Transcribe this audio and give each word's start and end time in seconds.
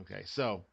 Okay, 0.00 0.22
so 0.26 0.64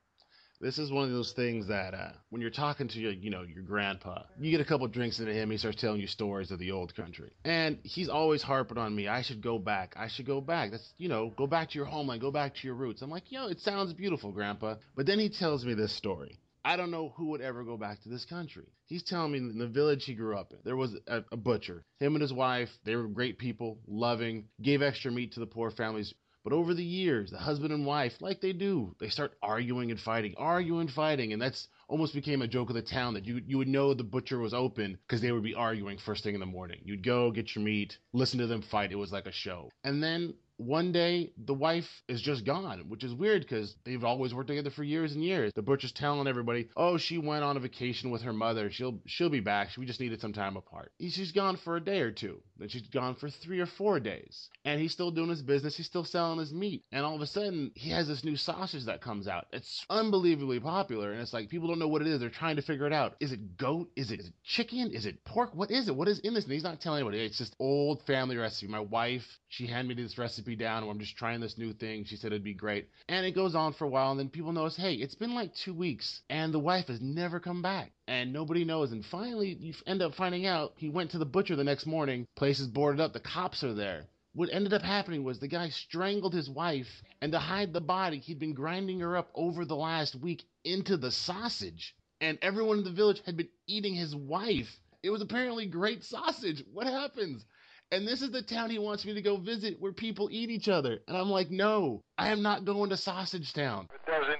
this 0.59 0.77
is 0.77 0.91
one 0.91 1.05
of 1.05 1.11
those 1.11 1.31
things 1.31 1.67
that 1.67 1.93
uh, 1.93 2.11
when 2.29 2.41
you're 2.41 2.51
talking 2.51 2.87
to 2.87 2.99
your, 2.99 3.11
you 3.11 3.29
know, 3.29 3.43
your 3.43 3.63
grandpa, 3.63 4.23
you 4.39 4.51
get 4.51 4.61
a 4.61 4.65
couple 4.65 4.87
drinks 4.87 5.19
into 5.19 5.33
him, 5.33 5.49
he 5.49 5.57
starts 5.57 5.81
telling 5.81 5.99
you 5.99 6.07
stories 6.07 6.51
of 6.51 6.59
the 6.59 6.71
old 6.71 6.95
country, 6.95 7.31
and 7.43 7.79
he's 7.83 8.09
always 8.09 8.41
harping 8.41 8.77
on 8.77 8.95
me. 8.95 9.07
I 9.07 9.21
should 9.21 9.41
go 9.41 9.57
back. 9.59 9.95
I 9.97 10.07
should 10.07 10.25
go 10.25 10.41
back. 10.41 10.71
That's, 10.71 10.93
you 10.97 11.09
know, 11.09 11.33
go 11.35 11.47
back 11.47 11.69
to 11.71 11.77
your 11.77 11.85
homeland. 11.85 12.21
Go 12.21 12.31
back 12.31 12.55
to 12.55 12.67
your 12.67 12.75
roots. 12.75 13.01
I'm 13.01 13.09
like, 13.09 13.31
yo, 13.31 13.47
it 13.47 13.59
sounds 13.59 13.93
beautiful, 13.93 14.31
grandpa. 14.31 14.75
But 14.95 15.05
then 15.05 15.19
he 15.19 15.29
tells 15.29 15.65
me 15.65 15.73
this 15.73 15.93
story. 15.93 16.39
I 16.63 16.75
don't 16.77 16.91
know 16.91 17.13
who 17.17 17.29
would 17.29 17.41
ever 17.41 17.63
go 17.63 17.75
back 17.75 18.03
to 18.03 18.09
this 18.09 18.25
country. 18.25 18.67
He's 18.85 19.01
telling 19.01 19.31
me 19.31 19.39
in 19.39 19.57
the 19.57 19.67
village 19.67 20.05
he 20.05 20.13
grew 20.13 20.37
up 20.37 20.51
in, 20.51 20.59
there 20.63 20.75
was 20.75 20.95
a, 21.07 21.23
a 21.31 21.37
butcher. 21.37 21.83
Him 21.99 22.13
and 22.13 22.21
his 22.21 22.33
wife, 22.33 22.69
they 22.83 22.95
were 22.95 23.07
great 23.07 23.39
people, 23.39 23.79
loving, 23.87 24.45
gave 24.61 24.83
extra 24.83 25.11
meat 25.11 25.33
to 25.33 25.39
the 25.39 25.47
poor 25.47 25.71
families. 25.71 26.13
But 26.43 26.53
over 26.53 26.73
the 26.73 26.83
years, 26.83 27.31
the 27.31 27.37
husband 27.37 27.71
and 27.71 27.85
wife, 27.85 28.21
like 28.21 28.41
they 28.41 28.53
do, 28.53 28.95
they 28.99 29.09
start 29.09 29.37
arguing 29.43 29.91
and 29.91 29.99
fighting, 29.99 30.33
arguing 30.37 30.81
and 30.81 30.91
fighting, 30.91 31.33
and 31.33 31.41
that's 31.41 31.67
almost 31.87 32.13
became 32.13 32.41
a 32.41 32.47
joke 32.47 32.69
of 32.69 32.75
the 32.75 32.81
town 32.81 33.13
that 33.13 33.25
you 33.25 33.41
you 33.45 33.57
would 33.57 33.67
know 33.67 33.93
the 33.93 34.03
butcher 34.03 34.39
was 34.39 34.53
open 34.53 34.97
because 35.05 35.21
they 35.21 35.31
would 35.31 35.43
be 35.43 35.53
arguing 35.53 35.97
first 35.97 36.23
thing 36.23 36.33
in 36.33 36.39
the 36.39 36.45
morning. 36.45 36.79
You'd 36.83 37.03
go 37.03 37.31
get 37.31 37.53
your 37.53 37.63
meat, 37.63 37.97
listen 38.13 38.39
to 38.39 38.47
them 38.47 38.61
fight. 38.61 38.91
It 38.91 38.95
was 38.95 39.11
like 39.11 39.27
a 39.27 39.31
show. 39.31 39.69
And 39.83 40.01
then 40.01 40.33
one 40.57 40.91
day 40.91 41.31
the 41.37 41.53
wife 41.53 42.03
is 42.07 42.21
just 42.21 42.45
gone, 42.45 42.85
which 42.87 43.03
is 43.03 43.13
weird 43.13 43.41
because 43.41 43.75
they've 43.83 44.03
always 44.03 44.33
worked 44.33 44.47
together 44.47 44.69
for 44.69 44.83
years 44.83 45.13
and 45.13 45.23
years. 45.23 45.51
The 45.55 45.61
butcher's 45.61 45.91
telling 45.91 46.27
everybody, 46.27 46.69
"Oh, 46.77 46.97
she 46.97 47.17
went 47.17 47.43
on 47.43 47.57
a 47.57 47.59
vacation 47.59 48.11
with 48.11 48.21
her 48.21 48.33
mother. 48.33 48.71
She'll 48.71 49.01
she'll 49.05 49.29
be 49.29 49.39
back. 49.39 49.69
We 49.77 49.85
just 49.85 49.99
needed 49.99 50.21
some 50.21 50.33
time 50.33 50.57
apart." 50.57 50.91
She's 50.99 51.31
gone 51.31 51.57
for 51.57 51.77
a 51.77 51.83
day 51.83 52.01
or 52.01 52.11
two. 52.11 52.41
Then 52.61 52.69
she's 52.69 52.87
gone 52.89 53.15
for 53.15 53.27
three 53.27 53.59
or 53.59 53.65
four 53.65 53.99
days, 53.99 54.49
and 54.63 54.79
he's 54.79 54.91
still 54.91 55.09
doing 55.09 55.29
his 55.29 55.41
business. 55.41 55.75
He's 55.75 55.87
still 55.87 56.05
selling 56.05 56.37
his 56.37 56.53
meat, 56.53 56.83
and 56.91 57.03
all 57.03 57.15
of 57.15 57.21
a 57.21 57.25
sudden 57.25 57.71
he 57.73 57.89
has 57.89 58.07
this 58.07 58.23
new 58.23 58.35
sausage 58.35 58.85
that 58.85 59.01
comes 59.01 59.27
out. 59.27 59.47
It's 59.51 59.83
unbelievably 59.89 60.59
popular, 60.59 61.11
and 61.11 61.21
it's 61.21 61.33
like 61.33 61.49
people 61.49 61.67
don't 61.67 61.79
know 61.79 61.87
what 61.87 62.03
it 62.03 62.07
is. 62.07 62.19
They're 62.19 62.29
trying 62.29 62.57
to 62.57 62.61
figure 62.61 62.85
it 62.85 62.93
out. 62.93 63.15
Is 63.19 63.31
it 63.31 63.57
goat? 63.57 63.89
Is 63.95 64.11
it, 64.11 64.19
is 64.19 64.27
it 64.27 64.33
chicken? 64.43 64.91
Is 64.91 65.07
it 65.07 65.25
pork? 65.25 65.55
What 65.55 65.71
is 65.71 65.87
it? 65.87 65.95
What 65.95 66.07
is 66.07 66.19
in 66.19 66.35
this? 66.35 66.43
And 66.43 66.53
he's 66.53 66.63
not 66.63 66.79
telling 66.79 66.99
anybody. 66.99 67.25
It's 67.25 67.39
just 67.39 67.55
old 67.57 68.03
family 68.03 68.37
recipe. 68.37 68.71
My 68.71 68.79
wife, 68.79 69.25
she 69.47 69.65
handed 69.65 69.97
me 69.97 70.03
this 70.03 70.19
recipe 70.19 70.55
down. 70.55 70.87
I'm 70.87 70.99
just 70.99 71.17
trying 71.17 71.41
this 71.41 71.57
new 71.57 71.73
thing. 71.73 72.05
She 72.05 72.15
said 72.15 72.31
it'd 72.31 72.43
be 72.43 72.53
great. 72.53 72.89
And 73.09 73.25
it 73.25 73.31
goes 73.31 73.55
on 73.55 73.73
for 73.73 73.85
a 73.85 73.89
while, 73.89 74.11
and 74.11 74.19
then 74.19 74.29
people 74.29 74.51
notice, 74.51 74.77
hey, 74.77 74.93
it's 74.93 75.15
been 75.15 75.33
like 75.33 75.55
two 75.55 75.73
weeks, 75.73 76.21
and 76.29 76.53
the 76.53 76.59
wife 76.59 76.89
has 76.89 77.01
never 77.01 77.39
come 77.39 77.63
back. 77.63 77.91
And 78.07 78.33
nobody 78.33 78.65
knows. 78.65 78.91
And 78.91 79.05
finally, 79.05 79.57
you 79.59 79.73
end 79.85 80.01
up 80.01 80.15
finding 80.15 80.45
out 80.45 80.73
he 80.75 80.89
went 80.89 81.11
to 81.11 81.17
the 81.17 81.25
butcher 81.25 81.55
the 81.55 81.63
next 81.63 81.85
morning. 81.85 82.25
Place 82.35 82.59
is 82.59 82.67
boarded 82.67 82.99
up. 82.99 83.13
The 83.13 83.19
cops 83.19 83.63
are 83.63 83.73
there. 83.73 84.07
What 84.33 84.49
ended 84.51 84.73
up 84.73 84.81
happening 84.81 85.23
was 85.23 85.39
the 85.39 85.47
guy 85.47 85.69
strangled 85.69 86.33
his 86.33 86.49
wife, 86.49 87.03
and 87.21 87.33
to 87.33 87.39
hide 87.39 87.73
the 87.73 87.81
body, 87.81 88.19
he'd 88.19 88.39
been 88.39 88.53
grinding 88.53 89.01
her 89.01 89.17
up 89.17 89.29
over 89.35 89.65
the 89.65 89.75
last 89.75 90.15
week 90.15 90.43
into 90.63 90.95
the 90.95 91.11
sausage. 91.11 91.95
And 92.21 92.37
everyone 92.41 92.79
in 92.79 92.83
the 92.85 92.91
village 92.91 93.21
had 93.25 93.35
been 93.35 93.49
eating 93.67 93.93
his 93.93 94.15
wife. 94.15 94.79
It 95.03 95.09
was 95.09 95.21
apparently 95.21 95.65
great 95.65 96.03
sausage. 96.03 96.63
What 96.71 96.87
happens? 96.87 97.45
And 97.91 98.07
this 98.07 98.21
is 98.21 98.31
the 98.31 98.41
town 98.41 98.69
he 98.69 98.79
wants 98.79 99.03
me 99.03 99.13
to 99.15 99.21
go 99.21 99.35
visit 99.35 99.81
where 99.81 99.91
people 99.91 100.29
eat 100.31 100.49
each 100.49 100.69
other. 100.69 100.99
And 101.09 101.17
I'm 101.17 101.29
like, 101.29 101.51
no, 101.51 102.01
I 102.17 102.29
am 102.29 102.41
not 102.41 102.63
going 102.63 102.89
to 102.91 102.97
Sausage 102.97 103.51
Town. 103.51 103.87
It 103.93 104.09
doesn't. 104.09 104.39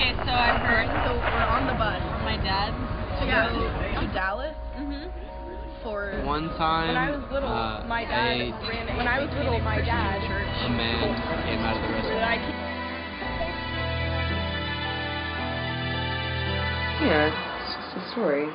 Okay, 0.00 0.16
so 0.16 0.32
I 0.32 0.56
heard 0.56 0.88
So 1.04 1.12
we're 1.12 1.44
on 1.44 1.66
the 1.66 1.74
bus 1.74 2.00
from 2.00 2.24
my 2.24 2.38
dad 2.38 2.72
to 3.20 3.26
yeah, 3.26 3.52
go. 3.52 4.00
to 4.00 4.12
Dallas 4.14 4.56
hmm 4.74 5.12
for. 5.82 6.22
One 6.24 6.48
time, 6.56 6.88
When 6.88 6.96
I 6.96 7.10
was 7.10 7.20
little, 7.30 7.50
uh, 7.50 7.84
my 7.84 8.04
dad 8.06 8.40
a, 8.40 8.50
ran. 8.66 8.96
When 8.96 9.06
I 9.06 9.20
was 9.20 9.28
little, 9.36 9.58
my 9.60 9.76
dad. 9.82 10.24
a 10.24 10.70
man 10.70 11.04
came 11.44 11.58
out 11.60 11.76
of 11.76 11.82
the 11.82 11.88
restaurant. 11.92 12.40
Yeah, 17.04 17.28
it's 17.60 17.74
just 17.76 18.08
a 18.08 18.10
story. 18.12 18.48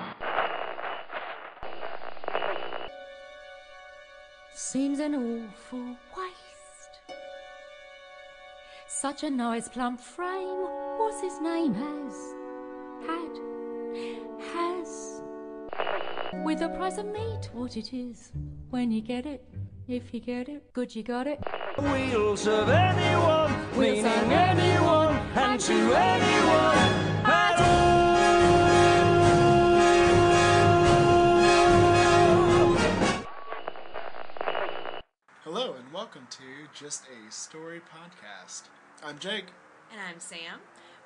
Seems 4.55 4.97
an 4.97 5.13
awful 5.13 5.89
waste. 6.17 7.13
Such 8.87 9.21
a 9.21 9.29
nice 9.29 9.69
plump 9.69 10.01
frame. 10.01 10.84
What's 10.97 11.21
his 11.21 11.39
name? 11.41 11.73
Has 11.73 12.33
had 13.05 13.37
has 14.53 15.21
with 16.43 16.59
the 16.59 16.69
price 16.69 16.97
of 16.97 17.05
meat. 17.07 17.49
What 17.53 17.75
it 17.75 17.93
is 17.93 18.31
when 18.69 18.91
you 18.91 19.01
get 19.01 19.25
it. 19.25 19.43
If 19.87 20.13
you 20.13 20.19
get 20.19 20.47
it, 20.49 20.71
good 20.73 20.95
you 20.95 21.03
got 21.03 21.27
it. 21.27 21.39
We'll 21.77 22.37
serve 22.37 22.69
anyone, 22.69 23.53
We'll 23.75 23.95
meaning 23.95 24.03
serve 24.03 24.31
anyone, 24.31 25.15
and 25.35 25.59
to 25.59 25.73
anyone 25.73 26.77
at 27.25 27.59
all. 27.59 27.95
Hello 35.43 35.73
and 35.73 35.93
welcome 35.93 36.27
to 36.31 36.43
Just 36.73 37.03
a 37.05 37.31
Story 37.31 37.81
Podcast. 37.81 38.63
I'm 39.03 39.19
Jake. 39.19 39.45
And 39.91 40.01
I'm 40.01 40.19
Sam. 40.19 40.59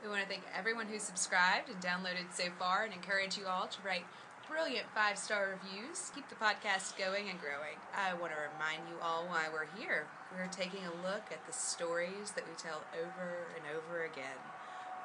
We 0.03 0.09
want 0.09 0.21
to 0.21 0.27
thank 0.29 0.43
everyone 0.55 0.87
who 0.87 0.97
subscribed 0.99 1.69
and 1.69 1.79
downloaded 1.81 2.31
so 2.31 2.45
far 2.57 2.83
and 2.83 2.93
encourage 2.93 3.37
you 3.37 3.47
all 3.47 3.67
to 3.67 3.77
write 3.85 4.05
brilliant 4.47 4.87
five 4.95 5.17
star 5.17 5.59
reviews. 5.59 6.11
Keep 6.15 6.29
the 6.29 6.35
podcast 6.39 6.97
going 6.97 7.29
and 7.29 7.39
growing. 7.39 7.77
I 7.93 8.13
want 8.15 8.31
to 8.31 8.39
remind 8.39 8.87
you 8.87 8.95
all 9.03 9.27
why 9.27 9.45
we're 9.51 9.67
here. 9.77 10.07
We're 10.31 10.47
taking 10.47 10.81
a 10.87 11.03
look 11.05 11.27
at 11.31 11.45
the 11.45 11.53
stories 11.53 12.31
that 12.31 12.47
we 12.47 12.55
tell 12.57 12.81
over 12.95 13.51
and 13.55 13.63
over 13.75 14.03
again. 14.03 14.39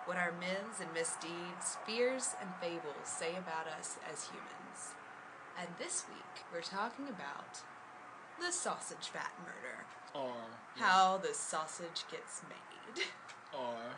What 0.06 0.16
our 0.16 0.32
myths 0.38 0.81
and 0.81 0.93
misdeeds, 0.93 1.76
fears 1.87 2.37
and 2.41 2.50
fables 2.61 3.05
say 3.05 3.32
about 3.37 3.66
us 3.66 3.99
as 4.11 4.28
humans. 4.31 4.94
And 5.59 5.69
this 5.78 6.05
week, 6.09 6.44
we're 6.53 6.61
talking 6.62 7.09
about 7.09 7.61
the 8.41 8.53
sausage 8.53 9.09
fat 9.12 9.32
murder. 9.43 9.84
Or, 10.15 10.34
How 10.76 11.16
the 11.19 11.34
sausage 11.34 12.05
gets 12.11 12.43
made. 12.49 13.05
or 13.53 13.97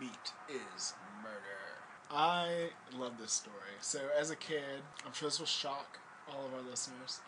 meat 0.00 0.32
is 0.48 0.94
murder. 1.22 1.64
I 2.10 2.70
love 2.96 3.18
this 3.18 3.32
story. 3.32 3.76
So, 3.80 4.00
as 4.18 4.30
a 4.30 4.36
kid, 4.36 4.82
I'm 5.06 5.12
sure 5.12 5.28
this 5.28 5.38
will 5.38 5.46
shock 5.46 5.98
all 6.28 6.46
of 6.46 6.54
our 6.54 6.70
listeners. 6.70 7.20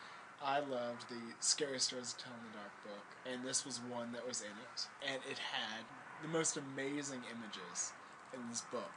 I 0.44 0.60
loved 0.60 1.08
the 1.08 1.20
Scary 1.40 1.78
Stories 1.80 2.12
to 2.12 2.24
Tell 2.24 2.32
in 2.34 2.52
the 2.52 2.58
Dark 2.58 2.72
book, 2.84 3.32
and 3.32 3.44
this 3.46 3.64
was 3.64 3.78
one 3.90 4.12
that 4.12 4.26
was 4.26 4.42
in 4.42 4.48
it. 4.48 4.86
And 5.10 5.20
it 5.30 5.38
had 5.38 5.84
the 6.22 6.28
most 6.28 6.56
amazing 6.56 7.20
images 7.30 7.92
in 8.34 8.40
this 8.48 8.60
book. 8.72 8.92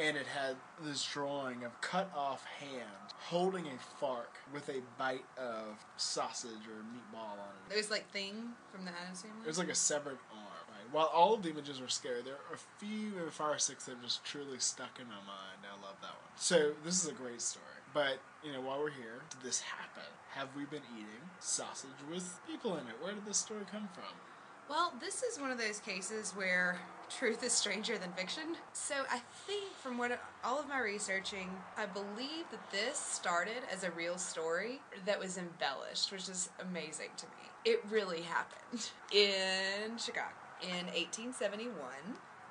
And 0.00 0.16
it 0.16 0.26
had 0.26 0.56
this 0.84 1.04
drawing 1.04 1.64
of 1.64 1.80
cut 1.80 2.10
off 2.14 2.44
hand 2.44 3.08
holding 3.18 3.66
a 3.66 3.78
fork 3.98 4.36
with 4.54 4.68
a 4.68 4.80
bite 4.96 5.24
of 5.36 5.84
sausage 5.96 6.66
or 6.68 6.82
meatball 6.94 7.32
on 7.32 7.52
it. 7.68 7.74
It 7.74 7.76
was 7.76 7.90
like 7.90 8.08
thing 8.12 8.50
from 8.70 8.84
the 8.84 8.92
Addams 8.92 9.22
family. 9.22 9.38
It 9.42 9.48
was 9.48 9.58
like 9.58 9.70
a 9.70 9.74
severed 9.74 10.18
arm. 10.32 10.47
While 10.92 11.10
all 11.12 11.34
of 11.34 11.42
the 11.42 11.50
images 11.50 11.80
were 11.80 11.88
scary, 11.88 12.22
there 12.22 12.34
are 12.34 12.54
a 12.54 12.84
few, 12.84 13.12
five 13.30 13.56
or 13.56 13.58
six 13.58 13.84
that 13.84 14.02
just 14.02 14.24
truly 14.24 14.58
stuck 14.58 14.98
in 15.00 15.06
my 15.06 15.14
mind. 15.14 15.60
I 15.64 15.74
love 15.84 15.96
that 16.00 16.08
one. 16.08 16.32
So 16.36 16.72
this 16.84 17.02
is 17.02 17.10
a 17.10 17.14
great 17.14 17.42
story. 17.42 17.64
But 17.92 18.18
you 18.42 18.52
know, 18.52 18.60
while 18.60 18.78
we're 18.78 18.90
here, 18.90 19.22
did 19.30 19.42
this 19.42 19.60
happen? 19.60 20.08
Have 20.30 20.48
we 20.56 20.64
been 20.64 20.82
eating 20.94 21.28
sausage 21.40 21.90
with 22.10 22.38
people 22.46 22.76
in 22.76 22.86
it? 22.86 22.94
Where 23.00 23.12
did 23.12 23.26
this 23.26 23.38
story 23.38 23.62
come 23.70 23.88
from? 23.92 24.04
Well, 24.68 24.92
this 25.00 25.22
is 25.22 25.40
one 25.40 25.50
of 25.50 25.58
those 25.58 25.80
cases 25.80 26.32
where 26.32 26.78
truth 27.10 27.42
is 27.42 27.52
stranger 27.52 27.96
than 27.96 28.12
fiction. 28.12 28.56
So 28.72 28.94
I 29.10 29.20
think 29.46 29.72
from 29.82 29.96
what 29.96 30.20
all 30.44 30.60
of 30.60 30.68
my 30.68 30.80
researching, 30.80 31.50
I 31.76 31.86
believe 31.86 32.44
that 32.50 32.70
this 32.70 32.98
started 32.98 33.62
as 33.72 33.84
a 33.84 33.90
real 33.92 34.18
story 34.18 34.80
that 35.06 35.18
was 35.18 35.38
embellished, 35.38 36.12
which 36.12 36.28
is 36.28 36.50
amazing 36.60 37.10
to 37.16 37.26
me. 37.26 37.32
It 37.64 37.82
really 37.90 38.22
happened 38.22 38.90
in 39.12 39.96
Chicago 39.98 40.34
in 40.62 40.86
1871. 40.86 41.72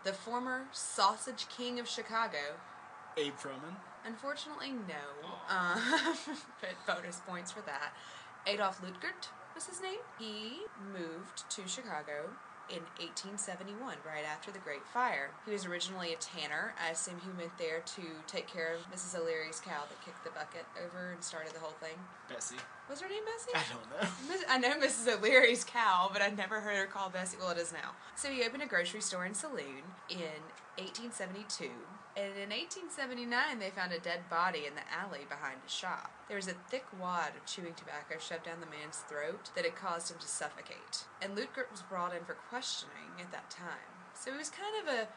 The 0.04 0.14
former 0.14 0.66
sausage 0.72 1.48
king 1.50 1.80
of 1.80 1.88
Chicago 1.88 2.58
Abe 3.18 3.34
Froman. 3.34 3.76
Unfortunately, 4.06 4.72
no. 4.72 5.28
Uh, 5.50 5.76
but 6.62 6.96
bonus 6.96 7.20
points 7.28 7.52
for 7.52 7.62
that. 7.62 7.94
Adolf 8.46 8.82
Luetgert 8.82 9.30
was 9.56 9.66
his 9.66 9.82
name. 9.82 10.00
He 10.20 10.62
moved 10.94 11.50
to 11.50 11.68
Chicago 11.68 12.30
in 12.70 12.84
1871, 13.00 13.98
right 14.06 14.26
after 14.26 14.52
the 14.52 14.60
Great 14.60 14.86
Fire. 14.94 15.32
He 15.46 15.52
was 15.52 15.66
originally 15.66 16.14
a 16.14 16.18
tanner. 16.18 16.74
I 16.84 16.92
assume 16.92 17.16
he 17.24 17.32
went 17.38 17.58
there 17.58 17.80
to 17.80 18.02
take 18.28 18.48
care 18.48 18.76
of 18.76 18.82
Mrs. 18.92 19.18
O'Leary's 19.20 19.60
cow 19.60 19.84
that 19.88 20.02
kicked 20.04 20.24
the 20.24 20.32
bucket 20.32 20.66
over 20.84 21.12
and 21.12 21.24
started 21.24 21.54
the 21.54 21.60
whole 21.60 21.76
thing. 21.80 21.96
Bessie. 22.30 22.58
Was 22.90 23.02
her 23.02 23.10
name 23.10 23.24
Bessie? 23.26 23.52
I 23.56 23.64
don't 23.72 23.88
know. 23.92 24.38
I 24.50 24.58
know 24.58 24.80
Mrs. 24.80 25.18
O'Leary's 25.18 25.64
cow, 25.64 26.10
but 26.12 26.22
I'd 26.22 26.38
never 26.38 26.60
heard 26.60 26.78
her 26.78 26.86
called 26.86 27.14
Bessie. 27.14 27.38
Well, 27.40 27.52
it 27.52 27.58
is 27.58 27.74
now. 27.74 27.92
So 28.16 28.30
he 28.30 28.44
opened 28.44 28.64
a 28.64 28.68
grocery 28.68 29.02
store 29.02 29.26
and 29.26 29.36
saloon 29.36 29.84
in 30.10 30.42
1872. 30.78 31.70
And 32.18 32.34
in 32.34 32.50
1879, 32.50 33.30
they 33.60 33.70
found 33.70 33.94
a 33.94 34.00
dead 34.00 34.26
body 34.28 34.66
in 34.66 34.74
the 34.74 34.82
alley 34.90 35.30
behind 35.30 35.62
a 35.62 35.70
shop. 35.70 36.10
There 36.28 36.42
was 36.42 36.48
a 36.48 36.58
thick 36.68 36.86
wad 37.00 37.38
of 37.38 37.46
chewing 37.46 37.76
tobacco 37.76 38.18
shoved 38.18 38.46
down 38.46 38.60
the 38.60 38.66
man's 38.66 39.06
throat 39.06 39.52
that 39.54 39.66
had 39.66 39.76
caused 39.76 40.10
him 40.10 40.18
to 40.18 40.28
suffocate. 40.28 41.06
And 41.22 41.38
Luetgert 41.38 41.70
was 41.70 41.84
brought 41.84 42.16
in 42.18 42.26
for 42.26 42.34
questioning 42.34 43.22
at 43.22 43.32
that 43.32 43.52
time. 43.52 43.94
So 44.16 44.32
he 44.32 44.38
was 44.38 44.50
kind 44.50 44.74
of 44.82 44.92
a 44.92 45.08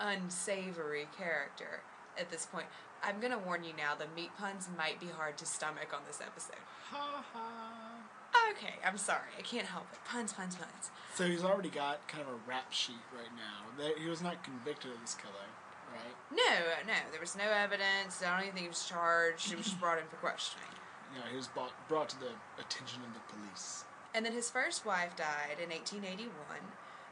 unsavory 0.00 1.08
character 1.16 1.82
at 2.18 2.30
this 2.30 2.46
point. 2.46 2.66
I'm 3.02 3.20
gonna 3.20 3.38
warn 3.38 3.62
you 3.62 3.74
now, 3.76 3.94
the 3.94 4.08
meat 4.16 4.30
puns 4.38 4.68
might 4.76 4.98
be 4.98 5.06
hard 5.06 5.36
to 5.38 5.46
stomach 5.46 5.92
on 5.92 6.00
this 6.06 6.20
episode. 6.24 6.64
Ha 6.90 7.24
ha. 7.32 8.48
Okay, 8.52 8.74
I'm 8.84 8.96
sorry. 8.96 9.36
I 9.38 9.42
can't 9.42 9.66
help 9.66 9.86
it. 9.92 9.98
Puns, 10.04 10.32
puns, 10.32 10.56
puns. 10.56 10.90
So 11.14 11.26
he's 11.26 11.44
already 11.44 11.68
got 11.68 12.08
kind 12.08 12.22
of 12.22 12.28
a 12.28 12.38
rap 12.48 12.72
sheet 12.72 13.04
right 13.14 13.30
now. 13.36 13.68
That 13.82 13.98
he 13.98 14.08
was 14.08 14.22
not 14.22 14.42
convicted 14.42 14.92
of 14.92 15.00
this 15.00 15.14
killing, 15.14 15.52
right? 15.92 16.16
No, 16.30 16.92
no, 16.92 16.98
there 17.10 17.20
was 17.20 17.36
no 17.36 17.48
evidence. 17.50 18.22
I 18.22 18.36
don't 18.36 18.42
even 18.42 18.54
think 18.54 18.64
he 18.64 18.68
was 18.68 18.84
charged. 18.84 19.48
He 19.48 19.56
was 19.56 19.66
just 19.66 19.80
brought 19.80 19.98
in 19.98 20.06
for 20.08 20.16
questioning. 20.16 20.68
You 21.14 21.20
know, 21.20 21.26
he 21.30 21.36
was 21.36 21.48
brought, 21.48 21.72
brought 21.88 22.08
to 22.10 22.20
the 22.20 22.32
attention 22.60 23.00
of 23.02 23.14
the 23.14 23.24
police. 23.32 23.84
And 24.14 24.24
then 24.24 24.32
his 24.32 24.50
first 24.50 24.84
wife 24.84 25.16
died 25.16 25.60
in 25.62 25.70
1881, 25.70 26.32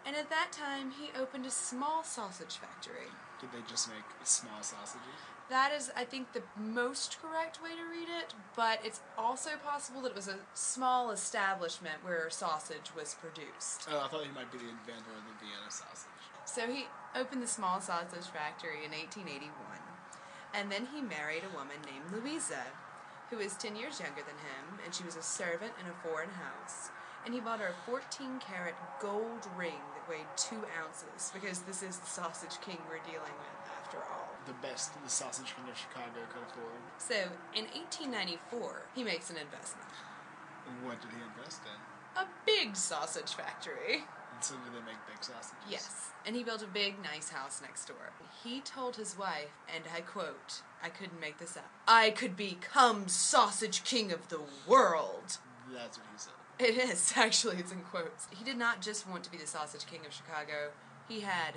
and 0.05 0.17
at 0.17 0.31
that 0.31 0.53
time 0.53 0.93
he 0.93 1.11
opened 1.19 1.47
a 1.47 1.51
small 1.51 2.05
sausage 2.05 2.57
factory. 2.57 3.13
Did 3.41 3.53
they 3.53 3.65
just 3.69 3.89
make 3.89 4.05
small 4.25 4.63
sausages? 4.63 5.21
That 5.49 5.73
is, 5.73 5.93
I 5.97 6.03
think, 6.05 6.33
the 6.33 6.43
most 6.59 7.19
correct 7.23 7.63
way 7.63 7.71
to 7.71 7.87
read 7.87 8.09
it, 8.11 8.35
but 8.57 8.81
it's 8.83 9.01
also 9.17 9.51
possible 9.65 10.03
that 10.03 10.11
it 10.11 10.17
was 10.17 10.27
a 10.27 10.39
small 10.55 11.13
establishment 11.13 12.03
where 12.03 12.29
sausage 12.31 12.91
was 12.97 13.15
produced. 13.15 13.87
Oh, 13.89 14.03
I 14.05 14.09
thought 14.09 14.27
he 14.27 14.35
might 14.35 14.51
be 14.51 14.59
the 14.59 14.67
inventor 14.67 15.15
of 15.15 15.23
the 15.23 15.39
Vienna 15.39 15.71
sausage. 15.71 16.11
So 16.47 16.67
he 16.67 16.87
opened 17.15 17.43
the 17.43 17.47
small 17.47 17.81
sausage 17.81 18.27
factory 18.27 18.83
in 18.83 18.91
1881, 18.91 19.55
and 20.55 20.71
then 20.71 20.89
he 20.93 21.01
married 21.01 21.47
a 21.47 21.57
woman 21.57 21.79
named 21.87 22.11
Louisa, 22.11 22.67
who 23.31 23.39
was 23.39 23.55
10 23.55 23.77
years 23.77 24.01
younger 24.01 24.27
than 24.27 24.39
him, 24.43 24.83
and 24.85 24.95
she 24.95 25.05
was 25.05 25.15
a 25.15 25.23
servant 25.23 25.75
in 25.79 25.87
a 25.87 25.95
foreign 26.03 26.35
house. 26.43 26.91
And 27.25 27.35
he 27.35 27.41
bought 27.41 27.59
her 27.59 27.75
a 27.75 27.91
14 27.91 28.39
karat 28.39 28.75
gold 29.01 29.47
ring 29.57 29.83
that 29.95 30.09
weighed 30.11 30.31
two 30.37 30.63
ounces, 30.83 31.31
because 31.35 31.63
this 31.63 31.83
is 31.83 31.99
the 31.99 32.11
sausage 32.11 32.59
king 32.63 32.79
we're 32.91 33.03
dealing 33.07 33.35
with, 33.39 33.59
after 33.83 33.99
all. 33.99 34.26
The 34.47 34.53
best 34.63 34.93
the 35.03 35.11
sausage 35.11 35.55
king 35.57 35.69
of 35.71 35.77
Chicago 35.77 36.23
could 36.33 36.43
afford. 36.47 36.79
So 36.99 37.15
in 37.55 37.65
1894, 37.75 38.83
he 38.95 39.03
makes 39.03 39.29
an 39.31 39.37
investment 39.37 39.89
What 40.85 41.01
did 41.01 41.11
he 41.11 41.19
invest 41.23 41.63
in? 41.65 42.23
a 42.23 42.27
big 42.47 42.75
sausage 42.77 43.35
factory. 43.35 44.05
And 44.33 44.43
so 44.45 44.55
do 44.55 44.61
they 44.73 44.85
make 44.87 44.97
big 45.07 45.23
sausages? 45.23 45.53
Yes. 45.69 46.11
And 46.25 46.35
he 46.35 46.43
built 46.45 46.63
a 46.63 46.67
big, 46.67 47.03
nice 47.03 47.29
house 47.31 47.61
next 47.61 47.87
door. 47.87 48.13
He 48.43 48.61
told 48.61 48.97
his 48.97 49.19
wife, 49.19 49.51
and 49.75 49.85
I 49.95 50.01
quote, 50.01 50.63
I 50.83 50.89
couldn't 50.89 51.21
make 51.21 51.39
this 51.39 51.57
up, 51.57 51.71
I 51.87 52.11
could 52.11 52.37
become 52.37 53.09
sausage 53.09 53.85
king 53.85 54.13
of 54.13 54.29
the 54.29 54.41
world. 54.67 55.39
That's 55.73 55.99
what 55.99 56.07
he 56.13 56.17
said. 56.19 56.33
It 56.59 56.91
is, 56.91 57.13
actually, 57.17 57.57
it's 57.57 57.73
in 57.73 57.81
quotes. 57.81 58.29
He 58.37 58.45
did 58.45 58.57
not 58.57 58.81
just 58.81 59.09
want 59.09 59.25
to 59.25 59.31
be 59.31 59.37
the 59.39 59.47
sausage 59.47 59.87
king 59.87 60.01
of 60.07 60.13
Chicago, 60.13 60.71
he 61.09 61.21
had 61.21 61.55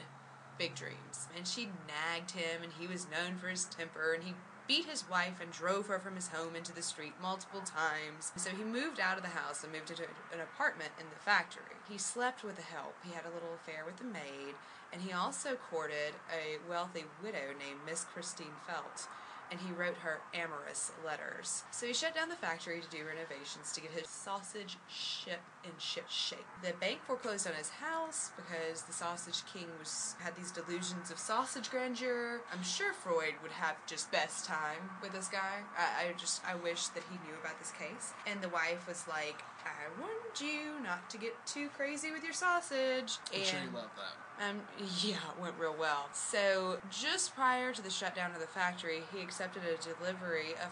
big 0.59 0.75
dreams. 0.75 1.27
And 1.35 1.47
she 1.47 1.69
nagged 1.87 2.31
him, 2.31 2.61
and 2.61 2.73
he 2.77 2.85
was 2.85 3.07
known 3.09 3.37
for 3.39 3.47
his 3.47 3.65
temper, 3.65 4.13
and 4.13 4.23
he 4.23 4.35
beat 4.67 4.85
his 4.85 5.09
wife 5.09 5.41
and 5.41 5.49
drove 5.49 5.87
her 5.87 5.97
from 5.97 6.15
his 6.15 6.27
home 6.27 6.55
into 6.55 6.75
the 6.75 6.83
street 6.83 7.13
multiple 7.19 7.61
times. 7.61 8.31
So 8.35 8.51
he 8.51 8.63
moved 8.63 8.99
out 8.99 9.17
of 9.17 9.23
the 9.23 9.29
house 9.29 9.63
and 9.63 9.73
moved 9.73 9.89
into 9.89 10.03
an 10.03 10.39
apartment 10.39 10.91
in 10.99 11.07
the 11.09 11.15
factory. 11.15 11.79
He 11.89 11.97
slept 11.97 12.43
with 12.43 12.57
the 12.57 12.61
help, 12.61 12.93
he 13.03 13.13
had 13.13 13.25
a 13.25 13.33
little 13.33 13.55
affair 13.55 13.83
with 13.83 13.97
the 13.97 14.03
maid, 14.03 14.53
and 14.93 15.01
he 15.01 15.11
also 15.11 15.55
courted 15.55 16.13
a 16.29 16.61
wealthy 16.69 17.05
widow 17.23 17.55
named 17.57 17.79
Miss 17.83 18.03
Christine 18.03 18.61
Feldt. 18.67 19.07
And 19.51 19.59
he 19.59 19.71
wrote 19.71 19.97
her 19.97 20.19
amorous 20.33 20.91
letters. 21.03 21.63
So 21.71 21.87
he 21.87 21.93
shut 21.93 22.13
down 22.13 22.29
the 22.29 22.35
factory 22.35 22.81
to 22.81 22.89
do 22.89 23.03
renovations 23.03 23.71
to 23.73 23.81
get 23.81 23.91
his 23.91 24.07
sausage 24.07 24.77
ship 24.87 25.39
in 25.63 25.71
ship 25.79 26.05
shape. 26.07 26.45
The 26.61 26.73
bank 26.79 26.99
foreclosed 27.05 27.47
on 27.47 27.53
his 27.53 27.69
house 27.69 28.31
because 28.35 28.83
the 28.83 28.93
sausage 28.93 29.41
king 29.51 29.67
was 29.79 30.15
had 30.19 30.35
these 30.35 30.51
delusions 30.51 31.09
of 31.09 31.17
sausage 31.17 31.69
grandeur. 31.71 32.41
I'm 32.53 32.63
sure 32.63 32.93
Freud 32.93 33.33
would 33.41 33.51
have 33.51 33.75
just 33.87 34.11
best 34.11 34.45
time 34.45 34.89
with 35.01 35.13
this 35.13 35.27
guy. 35.27 35.63
I, 35.77 36.09
I 36.09 36.13
just 36.13 36.41
I 36.45 36.55
wish 36.55 36.87
that 36.89 37.03
he 37.09 37.17
knew 37.27 37.37
about 37.41 37.57
this 37.59 37.71
case. 37.71 38.13
And 38.27 38.41
the 38.41 38.49
wife 38.49 38.87
was 38.87 39.05
like, 39.07 39.41
I 39.65 39.99
warned 39.99 40.39
you 40.39 40.81
not 40.83 41.09
to 41.09 41.17
get 41.17 41.33
too 41.45 41.69
crazy 41.69 42.11
with 42.11 42.23
your 42.23 42.33
sausage. 42.33 43.17
I'm 43.33 43.39
and 43.39 43.45
sure 43.45 43.59
you 43.59 43.75
love 43.75 43.89
that. 43.97 44.49
um, 44.49 44.61
yeah, 45.01 45.15
it 45.35 45.41
went 45.41 45.55
real 45.59 45.75
well. 45.77 46.09
So, 46.13 46.79
just 46.91 47.35
prior 47.35 47.73
to 47.73 47.81
the 47.81 47.89
shutdown 47.89 48.31
of 48.33 48.39
the 48.39 48.47
factory, 48.47 49.01
he 49.13 49.21
accepted 49.21 49.63
a 49.63 49.77
delivery 49.81 50.51
of 50.63 50.71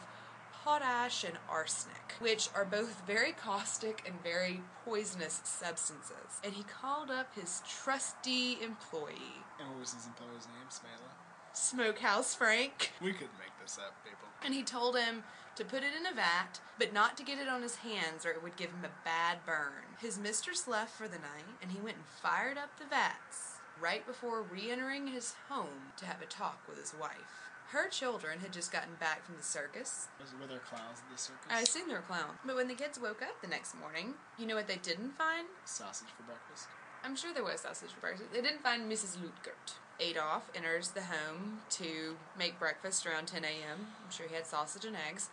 potash 0.64 1.24
and 1.24 1.38
arsenic, 1.50 2.14
which 2.20 2.50
are 2.56 2.66
both 2.66 3.02
very 3.08 3.32
caustic 3.32 4.04
and 4.06 4.22
very 4.24 4.62
poisonous 4.84 5.42
substances. 5.44 6.42
And 6.44 6.54
he 6.54 6.64
called 6.64 7.10
up 7.10 7.34
his 7.36 7.62
trusty 7.68 8.58
employee, 8.62 9.42
And 9.60 9.70
what 9.70 9.80
was 9.80 9.94
his 9.94 10.06
employer's 10.06 10.46
name? 10.48 10.68
Smela? 10.70 11.14
Smokehouse 11.54 12.36
Frank, 12.36 12.92
We 13.02 13.12
could 13.14 13.30
make 13.40 13.52
this 13.62 13.78
up, 13.78 13.96
people. 14.04 14.28
and 14.44 14.54
he 14.54 14.62
told 14.64 14.98
him 14.98 15.24
to 15.58 15.66
put 15.66 15.84
it 15.84 15.94
in 16.00 16.06
a 16.06 16.14
vat, 16.14 16.62
but 16.78 16.94
not 16.94 17.18
to 17.18 17.24
get 17.24 17.40
it 17.40 17.48
on 17.48 17.64
his 17.64 17.78
hands 17.78 18.26
or 18.26 18.30
it 18.30 18.44
would 18.44 18.56
give 18.56 18.70
him 18.70 18.86
a 18.86 19.04
bad 19.04 19.40
burn. 19.46 19.98
His 20.00 20.20
mistress 20.20 20.68
left 20.68 20.96
for 20.96 21.08
the 21.08 21.18
night, 21.18 21.58
and 21.62 21.72
he 21.72 21.82
went 21.82 21.98
and 21.98 22.06
fired 22.06 22.58
up 22.58 22.78
the 22.78 22.86
vats 22.86 23.58
right 23.82 24.06
before 24.06 24.42
re 24.44 24.70
entering 24.70 25.08
his 25.08 25.36
home 25.50 25.94
to 25.98 26.06
have 26.06 26.22
a 26.22 26.26
talk 26.26 26.62
with 26.70 26.80
his 26.80 26.94
wife. 27.00 27.50
Her 27.72 27.90
children 27.90 28.40
had 28.40 28.54
just 28.54 28.72
gotten 28.72 28.96
back 29.00 29.26
from 29.26 29.36
the 29.36 29.44
circus. 29.44 30.08
Was 30.22 30.34
were 30.40 30.48
there 30.48 30.60
clowns 30.60 31.00
at 31.04 31.12
the 31.12 31.22
circus? 31.22 31.48
I 31.50 31.62
assume 31.62 31.90
they 31.90 31.96
were 31.96 32.02
clowns. 32.02 32.40
But 32.46 32.56
when 32.56 32.70
the 32.70 32.76
kids 32.76 33.00
woke 33.00 33.22
up 33.22 33.42
the 33.42 33.48
next 33.48 33.78
morning, 33.78 34.14
you 34.38 34.46
know 34.46 34.56
what 34.56 34.68
they 34.68 34.78
didn't 34.78 35.18
find? 35.18 35.48
Sausage 35.66 36.08
for 36.16 36.24
breakfast. 36.24 36.68
I'm 37.04 37.16
sure 37.16 37.34
there 37.34 37.44
was 37.44 37.62
sausage 37.62 37.92
for 37.92 38.00
breakfast. 38.00 38.32
They 38.32 38.42
didn't 38.42 38.64
find 38.64 38.90
Mrs. 38.90 39.18
Luetgert. 39.18 39.76
Adolf 40.00 40.50
enters 40.56 40.90
the 40.90 41.04
home 41.04 41.60
to 41.72 42.16
make 42.38 42.60
breakfast 42.60 43.06
around 43.06 43.28
10 43.28 43.44
a.m. 43.44 43.88
I'm 44.04 44.12
sure 44.12 44.28
he 44.28 44.36
had 44.36 44.46
sausage 44.46 44.86
and 44.86 44.96
eggs. 44.96 45.30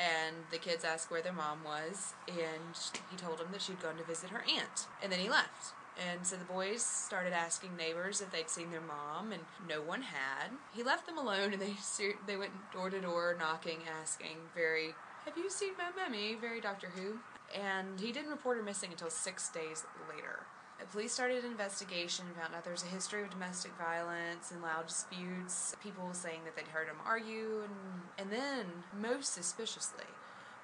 And 0.00 0.36
the 0.50 0.58
kids 0.58 0.84
asked 0.84 1.10
where 1.10 1.20
their 1.20 1.32
mom 1.32 1.62
was, 1.62 2.14
and 2.26 2.74
he 3.10 3.16
told 3.16 3.38
them 3.38 3.48
that 3.52 3.60
she'd 3.60 3.82
gone 3.82 3.98
to 3.98 4.04
visit 4.04 4.30
her 4.30 4.42
aunt. 4.42 4.86
And 5.02 5.12
then 5.12 5.18
he 5.20 5.28
left. 5.28 5.74
And 5.98 6.26
so 6.26 6.36
the 6.36 6.44
boys 6.44 6.82
started 6.82 7.34
asking 7.34 7.76
neighbors 7.76 8.22
if 8.22 8.32
they'd 8.32 8.48
seen 8.48 8.70
their 8.70 8.80
mom, 8.80 9.32
and 9.32 9.42
no 9.68 9.82
one 9.82 10.02
had. 10.02 10.52
He 10.72 10.82
left 10.82 11.06
them 11.06 11.18
alone, 11.18 11.52
and 11.52 11.60
they 11.60 11.74
they 12.26 12.36
went 12.36 12.52
door 12.72 12.88
to 12.88 13.00
door 13.00 13.36
knocking, 13.38 13.80
asking, 14.00 14.38
very, 14.54 14.94
"Have 15.26 15.36
you 15.36 15.50
seen 15.50 15.72
my 15.76 15.90
mummy?" 15.90 16.34
Very 16.34 16.60
Doctor 16.60 16.88
Who. 16.88 17.18
And 17.54 18.00
he 18.00 18.12
didn't 18.12 18.30
report 18.30 18.56
her 18.56 18.62
missing 18.62 18.92
until 18.92 19.10
six 19.10 19.50
days 19.50 19.84
later. 20.08 20.46
The 20.80 20.86
police 20.86 21.12
started 21.12 21.44
an 21.44 21.50
investigation, 21.50 22.24
found 22.40 22.54
out 22.54 22.64
there's 22.64 22.82
a 22.82 22.86
history 22.86 23.22
of 23.22 23.30
domestic 23.30 23.72
violence 23.76 24.50
and 24.50 24.62
loud 24.62 24.86
disputes, 24.86 25.76
people 25.82 26.08
saying 26.12 26.40
that 26.44 26.56
they'd 26.56 26.68
heard 26.68 26.88
him 26.88 26.96
argue, 27.04 27.62
and, 27.62 27.74
and 28.18 28.32
then, 28.32 28.66
most 28.98 29.34
suspiciously, 29.34 30.08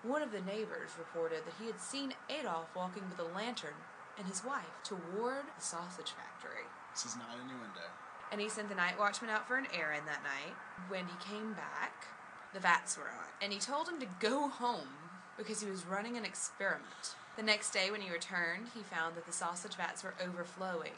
one 0.03 0.23
of 0.23 0.33
the 0.33 0.41
neighbors 0.41 0.93
reported 0.99 1.45
that 1.45 1.55
he 1.61 1.67
had 1.67 1.81
seen 1.81 2.15
Adolf 2.31 2.75
walking 2.75 3.03
with 3.11 3.19
a 3.19 3.35
lantern 3.37 3.77
and 4.19 4.27
his 4.27 4.43
wife 4.43 4.65
toward 4.83 5.45
the 5.55 5.63
sausage 5.63 6.13
factory. 6.13 6.65
This 6.93 7.05
is 7.05 7.17
not 7.17 7.37
innuendo. 7.43 7.85
And 8.33 8.41
he 8.41 8.49
sent 8.49 8.71
the 8.71 8.75
night 8.75 8.99
watchman 8.99 9.31
out 9.31 9.47
for 9.47 9.57
an 9.57 9.67
errand 9.79 10.07
that 10.07 10.23
night. 10.25 10.57
When 10.89 11.07
he 11.07 11.31
came 11.31 11.53
back, 11.53 12.07
the 12.55 12.61
vats 12.61 12.97
were 12.97 13.05
on. 13.05 13.29
And 13.43 13.53
he 13.53 13.59
told 13.59 13.89
him 13.89 14.01
to 14.01 14.07
go 14.19 14.49
home 14.49 14.89
because 15.37 15.61
he 15.61 15.71
was 15.71 15.85
running 15.85 16.17
an 16.17 16.25
experiment. 16.25 17.17
The 17.37 17.43
next 17.43 17.71
day, 17.73 17.91
when 17.91 18.01
he 18.01 18.11
returned, 18.11 18.69
he 18.75 18.81
found 18.81 19.15
that 19.17 19.27
the 19.27 19.33
sausage 19.33 19.75
vats 19.75 20.03
were 20.03 20.15
overflowing 20.23 20.93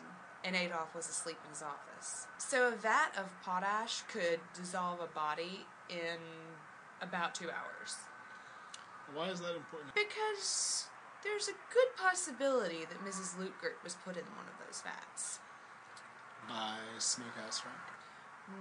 and 0.44 0.54
Adolf 0.54 0.94
was 0.94 1.08
asleep 1.08 1.36
in 1.44 1.50
his 1.50 1.62
office. 1.62 2.26
So, 2.38 2.68
a 2.68 2.76
vat 2.76 3.12
of 3.18 3.26
potash 3.42 4.02
could 4.02 4.38
dissolve 4.54 5.00
a 5.00 5.12
body 5.12 5.66
in 5.90 6.18
about 7.02 7.34
two 7.34 7.50
hours. 7.50 7.96
Why 9.14 9.30
is 9.30 9.40
that 9.40 9.56
important? 9.56 9.94
Because 9.94 10.86
there's 11.24 11.48
a 11.48 11.58
good 11.74 11.96
possibility 11.96 12.86
that 12.86 13.04
Mrs. 13.04 13.36
Luetgert 13.36 13.82
was 13.82 13.96
put 14.04 14.16
in 14.16 14.24
one 14.36 14.46
of 14.46 14.64
those 14.64 14.82
vats. 14.82 15.40
By 16.48 16.76
Smokehouse 16.98 17.60
Frank. 17.60 17.97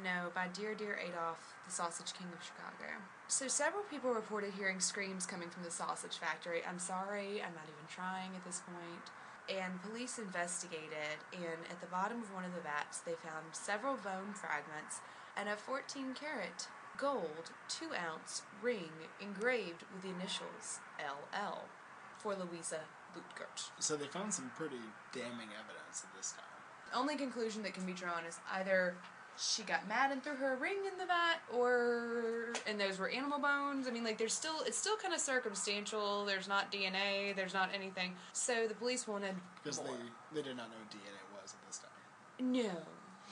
No, 0.04 0.32
by 0.36 0.48
Dear 0.52 0.76
Dear 0.76 1.00
Adolf, 1.00 1.56
the 1.66 1.72
Sausage 1.72 2.14
King 2.14 2.28
of 2.34 2.44
Chicago. 2.44 2.92
So 3.28 3.48
several 3.48 3.84
people 3.84 4.14
reported 4.14 4.54
hearing 4.54 4.80
screams 4.80 5.26
coming 5.26 5.50
from 5.50 5.64
the 5.64 5.72
sausage 5.72 6.18
factory. 6.18 6.62
I'm 6.68 6.80
sorry, 6.80 7.42
I'm 7.42 7.56
not 7.56 7.68
even 7.72 7.88
trying 7.88 8.36
at 8.36 8.44
this 8.46 8.62
point. 8.66 9.12
And 9.48 9.82
police 9.82 10.20
investigated, 10.20 11.24
and 11.32 11.64
at 11.72 11.80
the 11.80 11.88
bottom 11.88 12.22
of 12.22 12.34
one 12.34 12.44
of 12.44 12.54
the 12.54 12.60
vats, 12.60 13.00
they 13.00 13.14
found 13.14 13.54
several 13.54 13.96
bone 13.96 14.34
fragments 14.36 15.00
and 15.38 15.48
a 15.48 15.56
14 15.56 16.14
karat 16.14 16.68
gold 16.98 17.52
2 17.70 17.92
ounce 17.94 18.42
ring 18.62 18.92
engraved 19.22 19.84
with 19.94 20.02
the 20.02 20.10
initials 20.10 20.80
LL 21.00 21.70
for 22.18 22.34
Louisa 22.36 22.82
Luetgert. 23.16 23.70
So 23.80 23.96
they 23.96 24.08
found 24.08 24.34
some 24.34 24.52
pretty 24.56 24.82
damning 25.14 25.50
evidence 25.56 26.04
at 26.04 26.16
this 26.16 26.32
time. 26.32 26.44
The 26.92 26.98
only 26.98 27.16
conclusion 27.16 27.64
that 27.64 27.74
can 27.74 27.86
be 27.86 27.94
drawn 27.94 28.26
is 28.26 28.40
either 28.52 28.96
she 29.40 29.64
got 29.64 29.88
mad 29.88 30.12
and 30.12 30.24
threw 30.24 30.36
her 30.36 30.56
ring 30.56 30.78
in 30.92 30.98
the 30.98 31.06
vat, 31.06 31.42
or 31.54 32.54
and 32.68 32.80
those 32.80 32.98
were 33.00 33.10
animal 33.10 33.40
bones. 33.40 33.88
I 33.88 33.92
mean, 33.92 34.04
like 34.04 34.18
there's 34.18 34.34
still 34.34 34.62
it's 34.66 34.78
still 34.78 34.98
kind 34.98 35.14
of 35.14 35.20
circumstantial. 35.20 36.26
There's 36.26 36.48
not 36.48 36.72
DNA. 36.72 37.36
There's 37.36 37.54
not 37.54 37.70
anything. 37.74 38.16
So 38.34 38.68
the 38.68 38.74
police 38.76 39.08
wanted 39.08 39.36
Because 39.64 39.78
more. 39.80 39.90
they, 40.34 40.42
they 40.42 40.48
did 40.48 40.58
not 40.58 40.70
know 40.70 40.78
DNA 40.92 41.42
was 41.42 41.54
at 41.54 41.68
this 41.68 41.78
time. 41.80 42.52
No, 42.52 42.72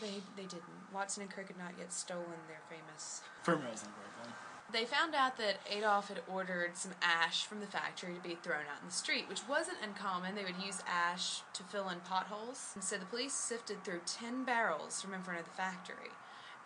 they 0.01 0.21
they 0.35 0.43
didn't. 0.43 0.63
Watson 0.93 1.23
and 1.23 1.31
Crick 1.31 1.47
had 1.47 1.57
not 1.57 1.73
yet 1.77 1.91
stolen 1.91 2.23
their 2.47 2.61
famous. 2.69 3.21
From 3.43 3.55
Rosenberg, 3.63 4.11
then. 4.23 4.33
They 4.71 4.85
found 4.85 5.13
out 5.15 5.37
that 5.37 5.59
Adolf 5.69 6.09
had 6.09 6.21
ordered 6.27 6.75
some 6.75 6.95
ash 7.01 7.45
from 7.45 7.59
the 7.59 7.67
factory 7.67 8.13
to 8.15 8.19
be 8.19 8.35
thrown 8.35 8.65
out 8.71 8.81
in 8.81 8.87
the 8.87 8.93
street, 8.93 9.29
which 9.29 9.47
wasn't 9.47 9.77
uncommon. 9.83 10.35
They 10.35 10.43
would 10.43 10.61
use 10.63 10.81
ash 10.87 11.41
to 11.53 11.63
fill 11.63 11.87
in 11.89 11.99
potholes. 11.99 12.71
And 12.73 12.83
so 12.83 12.97
the 12.97 13.05
police 13.05 13.33
sifted 13.33 13.83
through 13.83 14.01
10 14.05 14.43
barrels 14.43 15.01
from 15.01 15.13
in 15.13 15.21
front 15.21 15.39
of 15.39 15.45
the 15.45 15.51
factory. 15.51 16.11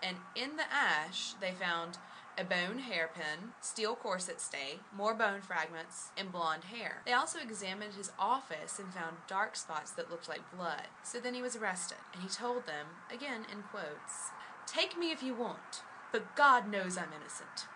And 0.01 0.18
in 0.36 0.56
the 0.56 0.72
ash, 0.72 1.34
they 1.41 1.51
found 1.51 1.98
a 2.38 2.44
bone 2.46 2.79
hairpin, 2.79 3.51
steel 3.60 3.96
corset 3.96 4.39
stay, 4.39 4.79
more 4.96 5.13
bone 5.13 5.41
fragments, 5.41 6.10
and 6.18 6.32
blonde 6.32 6.63
hair. 6.65 7.01
They 7.06 7.12
also 7.12 7.39
examined 7.39 7.96
his 7.96 8.12
office 8.18 8.79
and 8.79 8.94
found 8.94 9.18
dark 9.27 9.58
spots 9.58 9.91
that 9.91 10.10
looked 10.10 10.29
like 10.29 10.56
blood. 10.56 10.88
So 11.03 11.20
then 11.20 11.34
he 11.34 11.41
was 11.41 11.58
arrested, 11.58 11.98
and 12.13 12.24
he 12.24 12.29
told 12.29 12.65
them, 12.65 12.88
again 13.13 13.46
in 13.51 13.63
quotes, 13.63 14.32
Take 14.65 14.98
me 14.98 15.12
if 15.12 15.22
you 15.22 15.34
want, 15.34 15.84
but 16.13 16.36
God 16.38 16.72
knows 16.72 16.98
I'm 16.98 17.12
innocent. 17.13 17.68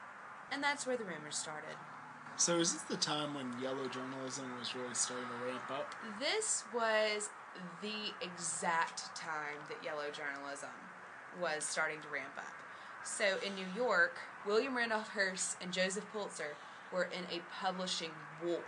And 0.54 0.64
that's 0.64 0.86
where 0.86 0.96
the 0.96 1.04
rumors 1.04 1.36
started. 1.36 1.76
So 2.38 2.60
is 2.60 2.74
this 2.74 2.84
the 2.84 2.98
time 2.98 3.34
when 3.34 3.52
yellow 3.62 3.88
journalism 3.88 4.46
was 4.60 4.76
really 4.76 4.94
starting 4.94 5.26
to 5.26 5.46
ramp 5.46 5.72
up? 5.72 5.96
This 6.20 6.64
was 6.74 7.30
the 7.82 8.14
exact 8.22 9.16
time 9.16 9.58
that 9.70 9.84
yellow 9.84 10.12
journalism 10.12 10.70
was 11.42 11.64
starting 11.64 12.02
to 12.02 12.08
ramp 12.08 12.34
up. 12.38 12.54
So 13.04 13.38
in 13.46 13.56
New 13.56 13.66
York, 13.76 14.18
William 14.46 14.76
Randolph 14.76 15.10
Hearst 15.10 15.58
and 15.62 15.74
Joseph 15.74 16.06
Pulitzer 16.12 16.56
were 16.92 17.06
in 17.06 17.24
a 17.36 17.42
publishing 17.62 18.12
war. 18.46 18.62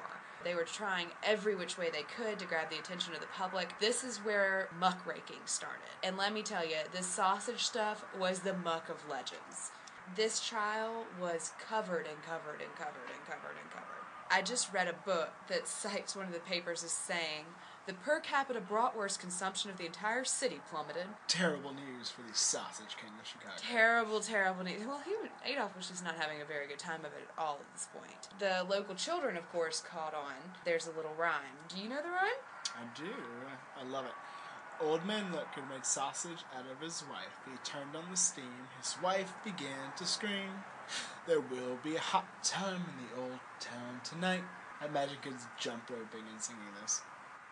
They 0.44 0.56
were 0.56 0.64
trying 0.64 1.08
every 1.24 1.56
which 1.56 1.78
way 1.78 1.90
they 1.90 2.04
could 2.04 2.40
to 2.40 2.46
grab 2.46 2.70
the 2.70 2.78
attention 2.78 3.14
of 3.14 3.20
the 3.20 3.28
public. 3.28 3.80
This 3.80 4.04
is 4.04 4.18
where 4.18 4.70
muckraking 4.80 5.42
started. 5.46 5.90
And 6.04 6.18
let 6.18 6.34
me 6.34 6.44
tell 6.44 6.66
you, 6.66 6.78
this 6.92 7.08
sausage 7.08 7.64
stuff 7.64 8.06
was 8.20 8.40
the 8.40 8.54
muck 8.54 8.90
of 8.90 9.08
legends. 9.10 9.72
This 10.16 10.46
trial 10.46 11.06
was 11.20 11.52
covered 11.68 12.06
and 12.08 12.22
covered 12.24 12.62
and 12.62 12.74
covered 12.76 13.10
and 13.10 13.26
covered 13.26 13.58
and 13.62 13.70
covered. 13.72 14.06
I 14.30 14.42
just 14.42 14.74
read 14.74 14.88
a 14.88 14.94
book 14.94 15.30
that 15.48 15.68
cites 15.68 16.16
one 16.16 16.26
of 16.28 16.34
the 16.34 16.40
papers 16.40 16.84
as 16.84 16.92
saying 16.92 17.46
the 17.86 17.94
per 17.94 18.20
capita 18.20 18.60
bratwurst 18.60 19.20
consumption 19.20 19.70
of 19.70 19.78
the 19.78 19.86
entire 19.86 20.24
city 20.24 20.60
plummeted. 20.70 21.06
Terrible 21.28 21.74
news 21.74 22.10
for 22.10 22.22
the 22.22 22.34
sausage 22.34 22.98
king 23.00 23.12
of 23.20 23.28
Chicago. 23.28 23.54
Terrible, 23.58 24.20
terrible 24.20 24.64
news. 24.64 24.82
Well, 24.86 25.02
he 25.06 25.16
would, 25.22 25.30
Adolf 25.46 25.78
was 25.78 25.90
just 25.90 26.04
not 26.04 26.16
having 26.16 26.42
a 26.42 26.46
very 26.46 26.68
good 26.68 26.80
time 26.80 27.02
of 27.02 27.14
it 27.14 27.28
at 27.30 27.42
all 27.42 27.60
at 27.62 27.74
this 27.74 27.88
point. 27.94 28.30
The 28.40 28.66
local 28.68 28.96
children, 28.96 29.38
of 29.38 29.52
course, 29.52 29.82
caught 29.82 30.14
on. 30.16 30.34
There's 30.66 30.88
a 30.88 30.92
little 30.92 31.14
rhyme. 31.18 31.62
Do 31.70 31.80
you 31.80 31.90
know 31.90 32.02
the 32.02 32.10
rhyme? 32.10 32.42
I 32.76 33.00
do. 33.00 33.14
I 33.80 33.84
love 33.84 34.06
it. 34.06 34.12
Old 34.82 35.06
man 35.06 35.32
Lutker 35.32 35.68
made 35.70 35.86
sausage 35.86 36.44
out 36.58 36.66
of 36.70 36.82
his 36.82 37.04
wife. 37.10 37.36
He 37.46 37.52
turned 37.64 37.96
on 37.96 38.12
the 38.12 38.18
steam. 38.18 38.68
His 38.80 38.96
wife 39.02 39.34
began 39.44 39.94
to 39.98 40.06
scream. 40.06 40.64
There 41.28 41.40
will 41.40 41.78
be 41.84 41.96
a 41.96 42.00
hot 42.00 42.44
time 42.44 42.84
in 42.90 43.06
the 43.08 43.22
old 43.22 43.40
town 43.60 44.02
tonight. 44.04 44.44
I 44.82 44.88
imagine 44.88 45.18
kids 45.24 45.48
jump 45.60 45.90
roping 45.90 46.28
and 46.32 46.42
singing 46.42 46.62
this. 46.82 47.02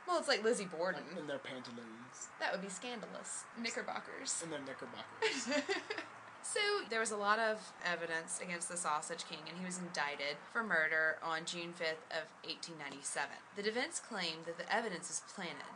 Well, 0.08 0.20
it's 0.20 0.28
like 0.28 0.44
Lizzie 0.44 0.66
Borden. 0.66 1.04
In 1.18 1.28
their 1.28 1.40
pantaloons. 1.40 2.28
That 2.40 2.52
would 2.52 2.62
be 2.62 2.70
scandalous. 2.70 3.46
Knickerbockers. 3.58 4.44
In 4.44 4.50
their 4.50 4.60
knickerbockers. 4.60 5.64
So 6.44 6.60
there 6.90 7.00
was 7.00 7.12
a 7.12 7.18
lot 7.18 7.40
of 7.40 7.72
evidence 7.86 8.42
against 8.44 8.68
the 8.68 8.76
Sausage 8.76 9.24
King, 9.30 9.40
and 9.48 9.58
he 9.58 9.66
was 9.66 9.80
indicted 9.80 10.36
for 10.52 10.62
murder 10.62 11.16
on 11.24 11.46
June 11.46 11.72
5th 11.72 12.04
of 12.12 12.28
1897. 12.44 13.32
The 13.56 13.64
defense 13.64 14.02
claimed 14.02 14.44
that 14.46 14.58
the 14.58 14.68
evidence 14.68 15.08
was 15.08 15.24
planted, 15.34 15.72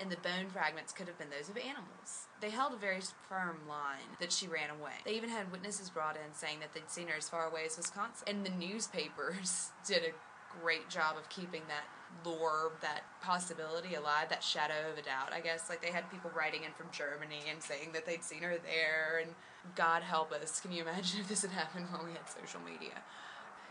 and 0.00 0.10
the 0.10 0.16
bone 0.16 0.48
fragments 0.52 0.92
could 0.92 1.08
have 1.08 1.18
been 1.18 1.30
those 1.30 1.48
of 1.48 1.56
animals. 1.56 2.26
They 2.40 2.50
held 2.50 2.72
a 2.72 2.76
very 2.76 3.00
firm 3.28 3.58
line 3.68 4.16
that 4.20 4.32
she 4.32 4.46
ran 4.46 4.70
away. 4.70 4.92
They 5.04 5.14
even 5.14 5.30
had 5.30 5.50
witnesses 5.50 5.90
brought 5.90 6.16
in 6.16 6.34
saying 6.34 6.60
that 6.60 6.72
they'd 6.72 6.90
seen 6.90 7.08
her 7.08 7.16
as 7.16 7.28
far 7.28 7.48
away 7.48 7.62
as 7.66 7.76
Wisconsin. 7.76 8.24
And 8.28 8.46
the 8.46 8.50
newspapers 8.50 9.70
did 9.86 10.02
a 10.04 10.60
great 10.62 10.88
job 10.88 11.16
of 11.16 11.28
keeping 11.28 11.62
that 11.68 11.84
lore, 12.24 12.72
that 12.80 13.02
possibility 13.20 13.94
alive, 13.94 14.28
that 14.30 14.42
shadow 14.42 14.90
of 14.90 14.98
a 14.98 15.02
doubt, 15.02 15.32
I 15.32 15.40
guess. 15.40 15.68
Like 15.68 15.82
they 15.82 15.90
had 15.90 16.10
people 16.10 16.30
writing 16.34 16.64
in 16.64 16.72
from 16.72 16.86
Germany 16.90 17.42
and 17.50 17.62
saying 17.62 17.90
that 17.92 18.06
they'd 18.06 18.24
seen 18.24 18.42
her 18.42 18.56
there, 18.62 19.20
and 19.22 19.34
God 19.74 20.02
help 20.02 20.32
us, 20.32 20.60
can 20.60 20.72
you 20.72 20.82
imagine 20.82 21.20
if 21.20 21.28
this 21.28 21.42
had 21.42 21.50
happened 21.50 21.86
while 21.90 22.04
we 22.04 22.12
had 22.12 22.28
social 22.28 22.60
media? 22.60 23.02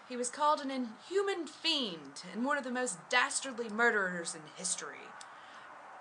He 0.07 0.15
was 0.15 0.29
called 0.29 0.61
an 0.61 0.71
inhuman 0.71 1.47
fiend 1.47 2.23
and 2.33 2.45
one 2.45 2.57
of 2.57 2.63
the 2.63 2.71
most 2.71 2.97
dastardly 3.09 3.67
murderers 3.67 4.35
in 4.35 4.41
history. 4.55 5.09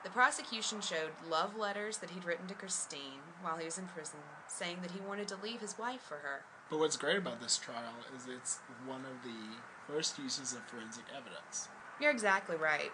The 0.07 0.13
prosecution 0.13 0.81
showed 0.81 1.11
love 1.29 1.57
letters 1.57 1.99
that 1.99 2.11
he'd 2.11 2.25
written 2.25 2.47
to 2.47 2.55
Christine 2.55 3.27
while 3.43 3.57
he 3.57 3.65
was 3.65 3.77
in 3.77 3.87
prison, 3.87 4.21
saying 4.47 4.77
that 4.83 4.93
he 4.93 5.01
wanted 5.01 5.27
to 5.27 5.37
leave 5.43 5.61
his 5.61 5.77
wife 5.77 6.01
for 6.01 6.19
her. 6.19 6.45
but 6.71 6.79
what's 6.79 6.97
great 6.97 7.17
about 7.17 7.41
this 7.41 7.59
trial 7.59 7.97
is 8.17 8.29
it's 8.29 8.61
one 8.87 9.01
of 9.01 9.25
the 9.25 9.93
first 9.93 10.17
uses 10.17 10.53
of 10.53 10.63
forensic 10.69 11.07
evidence. 11.11 11.67
You're 12.01 12.13
exactly 12.13 12.55
right. 12.55 12.93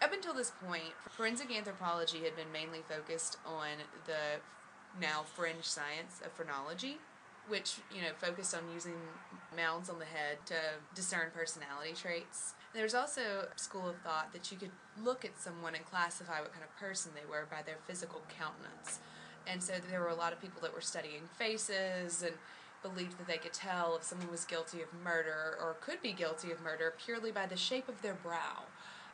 Up 0.00 0.12
until 0.12 0.32
this 0.32 0.52
point, 0.64 0.94
forensic 1.10 1.50
anthropology 1.50 2.22
had 2.22 2.36
been 2.36 2.52
mainly 2.52 2.82
focused 2.88 3.38
on 3.44 3.82
the 4.06 4.38
now 5.00 5.24
fringe 5.24 5.64
science 5.64 6.20
of 6.24 6.30
phrenology, 6.30 6.98
which, 7.48 7.76
you 7.94 8.02
know, 8.02 8.08
focused 8.18 8.54
on 8.54 8.62
using 8.72 8.94
mounds 9.56 9.88
on 9.90 9.98
the 9.98 10.04
head 10.04 10.38
to 10.46 10.54
discern 10.94 11.30
personality 11.34 11.92
traits. 11.94 12.54
There's 12.74 12.94
also 12.94 13.48
a 13.54 13.58
school 13.58 13.88
of 13.88 13.96
thought 14.04 14.32
that 14.32 14.52
you 14.52 14.58
could 14.58 14.70
look 15.02 15.24
at 15.24 15.40
someone 15.40 15.74
and 15.74 15.84
classify 15.84 16.40
what 16.40 16.52
kind 16.52 16.64
of 16.64 16.76
person 16.76 17.12
they 17.14 17.28
were 17.28 17.46
by 17.50 17.62
their 17.62 17.78
physical 17.86 18.20
countenance. 18.38 19.00
And 19.46 19.62
so 19.62 19.74
there 19.90 20.00
were 20.00 20.08
a 20.08 20.14
lot 20.14 20.32
of 20.32 20.40
people 20.40 20.60
that 20.62 20.74
were 20.74 20.82
studying 20.82 21.22
faces 21.38 22.22
and 22.22 22.34
believed 22.82 23.18
that 23.18 23.26
they 23.26 23.38
could 23.38 23.54
tell 23.54 23.96
if 23.96 24.04
someone 24.04 24.30
was 24.30 24.44
guilty 24.44 24.82
of 24.82 24.88
murder 25.02 25.56
or 25.60 25.76
could 25.80 26.02
be 26.02 26.12
guilty 26.12 26.52
of 26.52 26.60
murder 26.62 26.94
purely 27.04 27.32
by 27.32 27.46
the 27.46 27.56
shape 27.56 27.88
of 27.88 28.02
their 28.02 28.14
brow. 28.14 28.64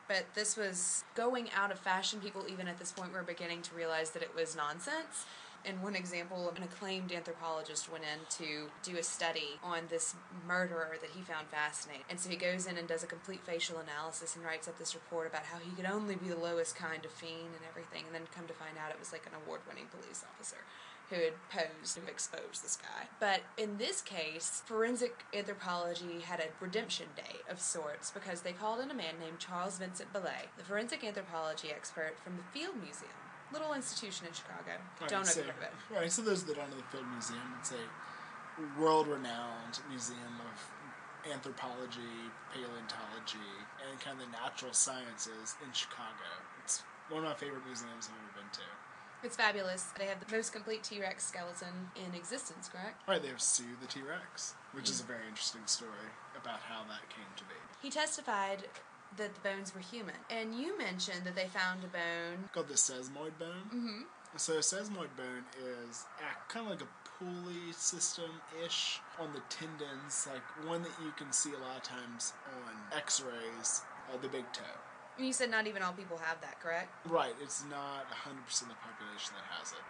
But 0.07 0.25
this 0.35 0.55
was 0.55 1.03
going 1.15 1.49
out 1.55 1.71
of 1.71 1.79
fashion. 1.79 2.19
People, 2.19 2.45
even 2.47 2.67
at 2.67 2.77
this 2.77 2.91
point, 2.91 3.11
were 3.11 3.23
beginning 3.23 3.63
to 3.63 3.75
realize 3.75 4.11
that 4.11 4.21
it 4.21 4.35
was 4.35 4.55
nonsense. 4.55 5.25
And 5.67 5.81
one 5.81 5.95
example, 5.95 6.53
an 6.55 6.63
acclaimed 6.63 7.11
anthropologist 7.11 7.91
went 7.91 8.03
in 8.03 8.19
to 8.37 8.69
do 8.83 8.97
a 8.97 9.03
study 9.03 9.59
on 9.63 9.83
this 9.89 10.15
murderer 10.47 10.95
that 11.01 11.09
he 11.11 11.21
found 11.21 11.47
fascinating. 11.47 12.03
And 12.09 12.19
so 12.19 12.29
he 12.29 12.35
goes 12.35 12.67
in 12.67 12.77
and 12.77 12.87
does 12.87 13.03
a 13.03 13.07
complete 13.07 13.41
facial 13.45 13.79
analysis 13.79 14.35
and 14.35 14.45
writes 14.45 14.67
up 14.67 14.77
this 14.77 14.93
report 14.93 15.27
about 15.27 15.43
how 15.43 15.57
he 15.57 15.71
could 15.71 15.89
only 15.89 16.15
be 16.15 16.29
the 16.29 16.37
lowest 16.37 16.75
kind 16.75 17.03
of 17.03 17.11
fiend 17.11 17.55
and 17.57 17.65
everything. 17.67 18.05
And 18.05 18.13
then 18.13 18.27
come 18.33 18.47
to 18.47 18.53
find 18.53 18.77
out 18.77 18.91
it 18.91 18.99
was 18.99 19.11
like 19.11 19.25
an 19.25 19.33
award 19.43 19.61
winning 19.67 19.87
police 19.91 20.23
officer 20.35 20.57
who 21.09 21.17
had 21.17 21.33
posed 21.49 21.95
to 21.95 22.01
expose 22.07 22.61
this 22.63 22.77
guy. 22.77 23.07
But 23.19 23.41
in 23.57 23.77
this 23.77 24.01
case, 24.01 24.63
forensic 24.65 25.23
anthropology 25.33 26.21
had 26.21 26.39
a 26.39 26.49
redemption 26.59 27.07
day 27.15 27.37
of 27.49 27.59
sorts 27.59 28.11
because 28.11 28.41
they 28.41 28.53
called 28.53 28.79
in 28.79 28.89
a 28.89 28.95
man 28.95 29.19
named 29.19 29.39
Charles 29.39 29.77
Vincent 29.77 30.11
Belay, 30.11 30.49
the 30.57 30.63
forensic 30.63 31.03
anthropology 31.03 31.69
expert 31.69 32.15
from 32.23 32.37
the 32.37 32.43
Field 32.43 32.75
Museum, 32.81 33.11
little 33.55 33.73
institution 33.73 34.27
in 34.27 34.33
Chicago. 34.35 34.75
Right, 34.75 35.09
Don't 35.09 35.23
so, 35.23 35.39
if 35.39 35.47
you've 35.47 35.55
heard 35.55 35.71
of 35.71 35.71
it. 35.71 35.95
Right, 35.95 36.11
so 36.11 36.21
those 36.21 36.43
that 36.43 36.59
don't 36.59 36.69
know 36.69 36.77
the 36.77 36.89
Field 36.91 37.07
Museum, 37.07 37.47
it's 37.59 37.71
a 37.71 37.83
world-renowned 38.79 39.79
museum 39.87 40.35
of 40.43 40.55
anthropology, 41.31 42.31
paleontology, 42.51 43.51
and 43.87 43.99
kind 43.99 44.19
of 44.19 44.27
the 44.27 44.31
natural 44.35 44.73
sciences 44.73 45.55
in 45.63 45.71
Chicago. 45.71 46.27
It's 46.63 46.83
one 47.09 47.23
of 47.23 47.29
my 47.31 47.35
favorite 47.35 47.65
museums 47.65 48.11
I've 48.11 48.19
ever 48.19 48.43
been 48.43 48.51
to. 48.59 48.67
It's 49.23 49.35
fabulous. 49.35 49.89
They 49.97 50.05
have 50.05 50.19
the 50.19 50.29
most 50.35 50.53
complete 50.53 50.83
T 50.83 51.01
Rex 51.01 51.25
skeleton 51.25 51.89
in 51.95 52.13
existence, 52.13 52.69
correct? 52.69 53.01
Right, 53.07 53.21
they 53.21 53.29
have 53.29 53.41
Sue 53.41 53.73
the 53.81 53.87
T 53.87 54.01
Rex, 54.01 54.53
which 54.73 54.89
is 54.89 55.01
hmm. 55.01 55.09
a 55.09 55.15
very 55.15 55.27
interesting 55.27 55.65
story 55.65 56.13
about 56.39 56.59
how 56.59 56.83
that 56.89 57.09
came 57.09 57.31
to 57.37 57.43
be. 57.45 57.57
He 57.81 57.89
testified 57.89 58.65
that 59.17 59.33
the 59.35 59.41
bones 59.41 59.73
were 59.73 59.81
human. 59.81 60.15
And 60.29 60.55
you 60.55 60.77
mentioned 60.77 61.21
that 61.25 61.35
they 61.35 61.47
found 61.47 61.83
a 61.83 61.87
bone. 61.87 62.49
Called 62.53 62.67
the 62.67 62.75
sesamoid 62.75 63.37
bone. 63.39 63.69
Mm-hmm. 63.73 64.01
So 64.37 64.53
a 64.53 64.57
sesamoid 64.57 65.15
bone 65.15 65.45
is 65.87 66.05
kind 66.49 66.65
of 66.65 66.71
like 66.71 66.81
a 66.81 66.87
pulley 67.17 67.71
system 67.71 68.29
ish 68.65 68.99
on 69.19 69.31
the 69.31 69.39
tendons, 69.49 70.27
like 70.29 70.67
one 70.67 70.81
that 70.83 70.91
you 71.03 71.11
can 71.17 71.31
see 71.31 71.51
a 71.53 71.57
lot 71.59 71.77
of 71.77 71.83
times 71.83 72.33
on 72.65 72.97
X-rays 72.97 73.81
of 74.13 74.21
the 74.21 74.27
big 74.27 74.43
toe. 74.51 74.63
You 75.17 75.31
said 75.31 75.49
not 75.49 75.65
even 75.67 75.81
all 75.81 75.93
people 75.93 76.17
have 76.17 76.41
that, 76.41 76.59
correct? 76.59 76.89
Right, 77.09 77.33
it's 77.41 77.63
not 77.69 78.09
100% 78.11 78.61
of 78.63 78.67
the 78.67 78.75
population 78.75 79.33
that 79.35 79.45
has 79.57 79.71
it. 79.71 79.81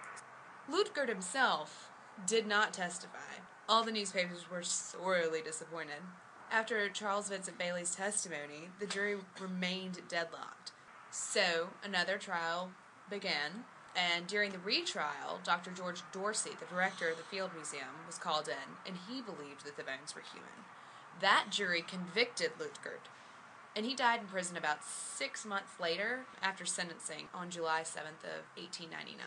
Luetgert 0.72 1.10
himself 1.10 1.90
did 2.28 2.46
not 2.46 2.74
testify. 2.74 3.42
All 3.68 3.84
the 3.84 3.92
newspapers 3.92 4.46
were 4.52 4.62
sorely 4.62 5.42
disappointed. 5.42 6.04
After 6.56 6.88
Charles 6.88 7.28
Vincent 7.28 7.58
Bailey's 7.58 7.94
testimony, 7.94 8.70
the 8.80 8.88
jury 8.88 9.18
remained 9.42 10.00
deadlocked. 10.08 10.72
So, 11.12 11.72
another 11.84 12.18
trial 12.18 12.72
began, 13.10 13.66
and 13.94 14.26
during 14.26 14.54
the 14.54 14.60
retrial, 14.60 15.42
Dr. 15.44 15.72
George 15.72 16.02
Dorsey, 16.14 16.52
the 16.58 16.74
director 16.74 17.10
of 17.10 17.18
the 17.18 17.24
Field 17.24 17.52
Museum, 17.54 18.08
was 18.08 18.18
called 18.18 18.48
in, 18.48 18.78
and 18.88 18.96
he 19.10 19.22
believed 19.22 19.66
that 19.66 19.76
the 19.76 19.84
bones 19.84 20.16
were 20.16 20.22
human. 20.32 20.64
That 21.20 21.48
jury 21.52 21.82
convicted 21.86 22.52
Luetgert, 22.58 23.10
and 23.76 23.86
he 23.86 23.94
died 23.94 24.22
in 24.22 24.28
prison 24.28 24.56
about 24.56 24.86
six 24.86 25.46
months 25.46 25.74
later 25.78 26.22
after 26.42 26.66
sentencing 26.66 27.28
on 27.34 27.50
July 27.50 27.82
7th 27.82 28.24
of 28.24 28.48
1899. 28.56 29.20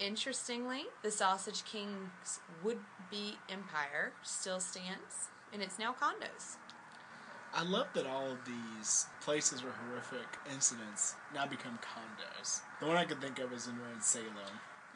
Interestingly, 0.00 0.86
the 1.04 1.12
Sausage 1.12 1.64
King's 1.64 2.40
would-be 2.64 3.36
empire 3.48 4.12
still 4.24 4.58
stands, 4.58 5.28
and 5.52 5.62
it's 5.62 5.78
now 5.78 5.94
condos. 5.94 6.56
I 7.54 7.62
love 7.62 7.86
that 7.94 8.06
all 8.06 8.32
of 8.32 8.38
these 8.44 9.06
places 9.20 9.62
where 9.62 9.72
horrific 9.72 10.26
incidents 10.52 11.14
now 11.32 11.46
become 11.46 11.78
condos. 11.78 12.60
The 12.80 12.86
one 12.86 12.96
I 12.96 13.04
could 13.04 13.20
think 13.20 13.38
of 13.38 13.52
is 13.52 13.68
in, 13.68 13.74
in 13.94 14.00
Salem. 14.00 14.26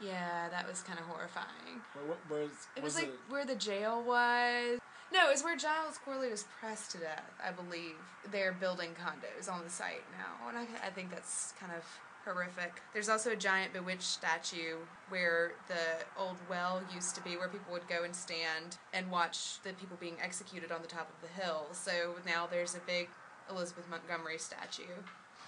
Yeah, 0.02 0.48
that 0.50 0.68
was 0.68 0.82
kind 0.82 0.98
of 0.98 1.04
horrifying. 1.06 1.80
Where, 1.94 2.04
where, 2.06 2.16
where's, 2.28 2.50
It 2.76 2.82
was, 2.82 2.94
was 2.94 3.04
like 3.04 3.12
where 3.28 3.46
the 3.46 3.54
jail 3.54 4.02
was. 4.02 4.80
No, 5.12 5.28
it 5.28 5.32
was 5.32 5.42
where 5.42 5.56
Giles 5.56 5.98
Corey 6.04 6.30
was 6.30 6.44
pressed 6.60 6.90
to 6.92 6.98
death, 6.98 7.32
I 7.42 7.50
believe. 7.52 7.96
They're 8.30 8.52
building 8.52 8.90
condos 8.90 9.50
on 9.50 9.64
the 9.64 9.70
site 9.70 10.04
now, 10.12 10.48
and 10.48 10.58
I, 10.58 10.66
I 10.86 10.90
think 10.90 11.10
that's 11.10 11.54
kind 11.58 11.72
of 11.72 11.84
horrific. 12.32 12.82
There's 12.92 13.08
also 13.08 13.32
a 13.32 13.36
giant 13.36 13.72
bewitched 13.72 14.02
statue 14.02 14.76
where 15.08 15.52
the 15.68 16.04
old 16.20 16.36
well 16.48 16.82
used 16.94 17.14
to 17.14 17.22
be, 17.22 17.36
where 17.36 17.48
people 17.48 17.72
would 17.72 17.88
go 17.88 18.04
and 18.04 18.14
stand 18.14 18.76
and 18.92 19.10
watch 19.10 19.60
the 19.62 19.72
people 19.74 19.96
being 19.98 20.16
executed 20.22 20.70
on 20.70 20.82
the 20.82 20.88
top 20.88 21.08
of 21.08 21.28
the 21.28 21.42
hill. 21.42 21.66
So 21.72 22.16
now 22.26 22.46
there's 22.46 22.74
a 22.74 22.80
big 22.80 23.08
Elizabeth 23.50 23.88
Montgomery 23.90 24.38
statue. 24.38 24.82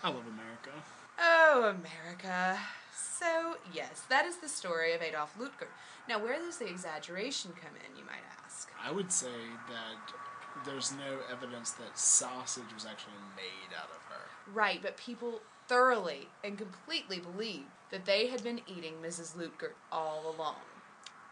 I 0.02 0.08
love 0.08 0.24
America. 0.26 0.70
Oh, 1.18 1.74
America. 1.78 2.58
So, 2.94 3.56
yes, 3.72 4.02
that 4.08 4.24
is 4.24 4.36
the 4.38 4.48
story 4.48 4.94
of 4.94 5.02
Adolf 5.02 5.34
Lutger. 5.38 5.68
Now, 6.08 6.18
where 6.18 6.38
does 6.38 6.56
the 6.56 6.68
exaggeration 6.68 7.52
come 7.52 7.72
in, 7.76 7.98
you 7.98 8.04
might 8.04 8.24
ask? 8.44 8.70
I 8.82 8.90
would 8.90 9.12
say 9.12 9.28
that 9.68 10.64
there's 10.64 10.92
no 10.92 11.18
evidence 11.30 11.72
that 11.72 11.98
sausage 11.98 12.72
was 12.74 12.86
actually 12.86 13.12
made 13.36 13.76
out 13.76 13.90
of 13.90 14.02
her. 14.08 14.22
Right, 14.52 14.80
but 14.82 14.96
people 14.96 15.40
thoroughly 15.70 16.26
and 16.42 16.58
completely 16.58 17.20
believed 17.20 17.70
that 17.92 18.04
they 18.04 18.26
had 18.26 18.42
been 18.42 18.60
eating 18.66 18.94
Mrs. 19.00 19.36
Luetgert 19.36 19.74
all 19.92 20.34
along. 20.36 20.56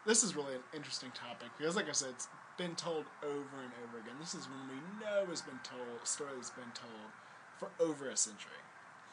This 0.06 0.22
is 0.22 0.36
really 0.36 0.54
an 0.54 0.62
interesting 0.72 1.10
topic 1.10 1.48
because, 1.58 1.74
like 1.74 1.88
I 1.88 1.92
said, 1.92 2.10
it's 2.10 2.28
been 2.56 2.76
told 2.76 3.04
over 3.24 3.58
and 3.62 3.72
over 3.82 3.98
again. 3.98 4.14
This 4.20 4.34
is 4.34 4.46
one 4.48 4.68
we 4.68 5.04
know 5.04 5.26
has 5.26 5.42
been 5.42 5.58
told, 5.64 5.82
a 6.02 6.06
story 6.06 6.30
that's 6.36 6.50
been 6.50 6.72
told 6.72 7.10
for 7.58 7.68
over 7.84 8.08
a 8.08 8.16
century. 8.16 8.62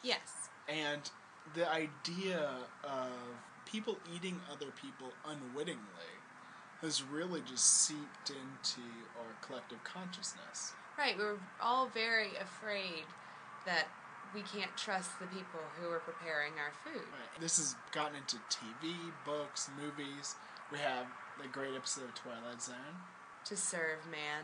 Yes. 0.03 0.49
And 0.69 1.01
the 1.55 1.69
idea 1.71 2.47
of 2.83 3.11
people 3.65 3.97
eating 4.15 4.39
other 4.51 4.71
people 4.79 5.09
unwittingly 5.27 6.13
has 6.81 7.01
really 7.01 7.41
just 7.41 7.65
seeped 7.65 8.29
into 8.29 8.87
our 9.17 9.33
collective 9.41 9.83
consciousness. 9.83 10.73
Right, 10.99 11.17
we 11.17 11.23
were 11.23 11.39
all 11.59 11.87
very 11.87 12.29
afraid 12.39 13.05
that 13.65 13.87
we 14.35 14.41
can't 14.41 14.75
trust 14.75 15.17
the 15.19 15.27
people 15.27 15.61
who 15.79 15.89
are 15.89 15.99
preparing 15.99 16.51
our 16.59 16.73
food. 16.83 17.01
Right. 17.01 17.39
This 17.39 17.57
has 17.57 17.75
gotten 17.93 18.17
into 18.17 18.35
TV, 18.51 18.93
books, 19.25 19.69
movies. 19.81 20.35
We 20.71 20.77
have 20.79 21.05
the 21.41 21.47
great 21.47 21.73
episode 21.73 22.03
of 22.03 22.15
Twilight 22.15 22.61
Zone. 22.61 22.99
To 23.45 23.55
serve 23.55 23.99
man. 24.11 24.43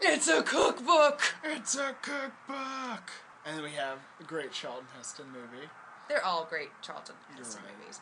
It's 0.00 0.28
a 0.28 0.42
cookbook! 0.42 1.20
It's 1.42 1.74
a 1.74 1.96
cookbook! 2.02 3.10
And 3.44 3.56
then 3.56 3.64
we 3.64 3.72
have 3.72 3.98
a 4.20 4.24
great 4.24 4.52
Charlton 4.52 4.86
Heston 4.96 5.26
movie. 5.32 5.66
They're 6.08 6.24
all 6.24 6.46
great 6.48 6.70
Charlton 6.80 7.16
Heston 7.36 7.62
right. 7.64 7.74
movies. 7.80 8.00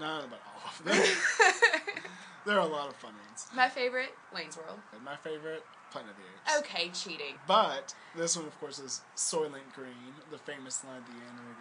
None 0.00 0.24
but 0.30 0.40
all 0.46 0.70
of 0.70 0.84
them. 0.84 2.02
there 2.48 2.58
are 2.58 2.66
a 2.66 2.72
lot 2.72 2.88
of 2.88 2.96
fun 2.96 3.12
ones. 3.26 3.46
My 3.54 3.68
favorite, 3.68 4.14
Wayne's 4.34 4.56
World. 4.56 4.78
And 4.94 5.04
my 5.04 5.16
favorite, 5.16 5.62
Planet 5.90 6.10
of 6.10 6.16
the 6.16 6.22
Apes. 6.22 6.68
Okay, 6.70 6.88
cheating. 6.90 7.34
But 7.46 7.94
this 8.16 8.36
one, 8.36 8.46
of 8.46 8.58
course, 8.58 8.78
is 8.78 9.02
Soylent 9.16 9.72
Green, 9.74 10.14
the 10.30 10.38
famous 10.38 10.82
line 10.84 10.96
at 10.96 11.06
the 11.06 11.12
end 11.12 11.38
where 11.38 11.54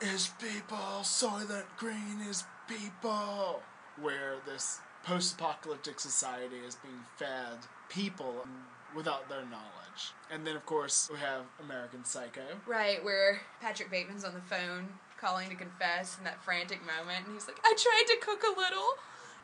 he 0.00 0.08
goes, 0.08 0.14
"Is 0.14 0.28
people 0.38 1.02
Soylent 1.02 1.66
Green 1.76 2.22
is 2.22 2.44
people," 2.66 3.62
where 4.00 4.36
this 4.46 4.80
post-apocalyptic 5.04 6.00
society 6.00 6.58
is 6.58 6.74
being 6.76 7.04
fed 7.16 7.58
people 7.88 8.46
without 8.94 9.28
their 9.28 9.44
knowledge. 9.44 10.12
And 10.30 10.46
then, 10.46 10.56
of 10.56 10.66
course, 10.66 11.08
we 11.12 11.18
have 11.18 11.42
American 11.60 12.04
Psycho. 12.04 12.60
Right, 12.66 13.04
where 13.04 13.42
Patrick 13.60 13.90
Bateman's 13.90 14.24
on 14.24 14.34
the 14.34 14.40
phone 14.40 14.98
calling 15.20 15.48
to 15.48 15.54
confess 15.54 16.18
in 16.18 16.24
that 16.24 16.42
frantic 16.42 16.80
moment, 16.84 17.26
and 17.26 17.34
he's 17.34 17.46
like, 17.46 17.60
I 17.64 17.74
tried 17.78 18.04
to 18.08 18.16
cook 18.20 18.42
a 18.42 18.58
little. 18.58 18.98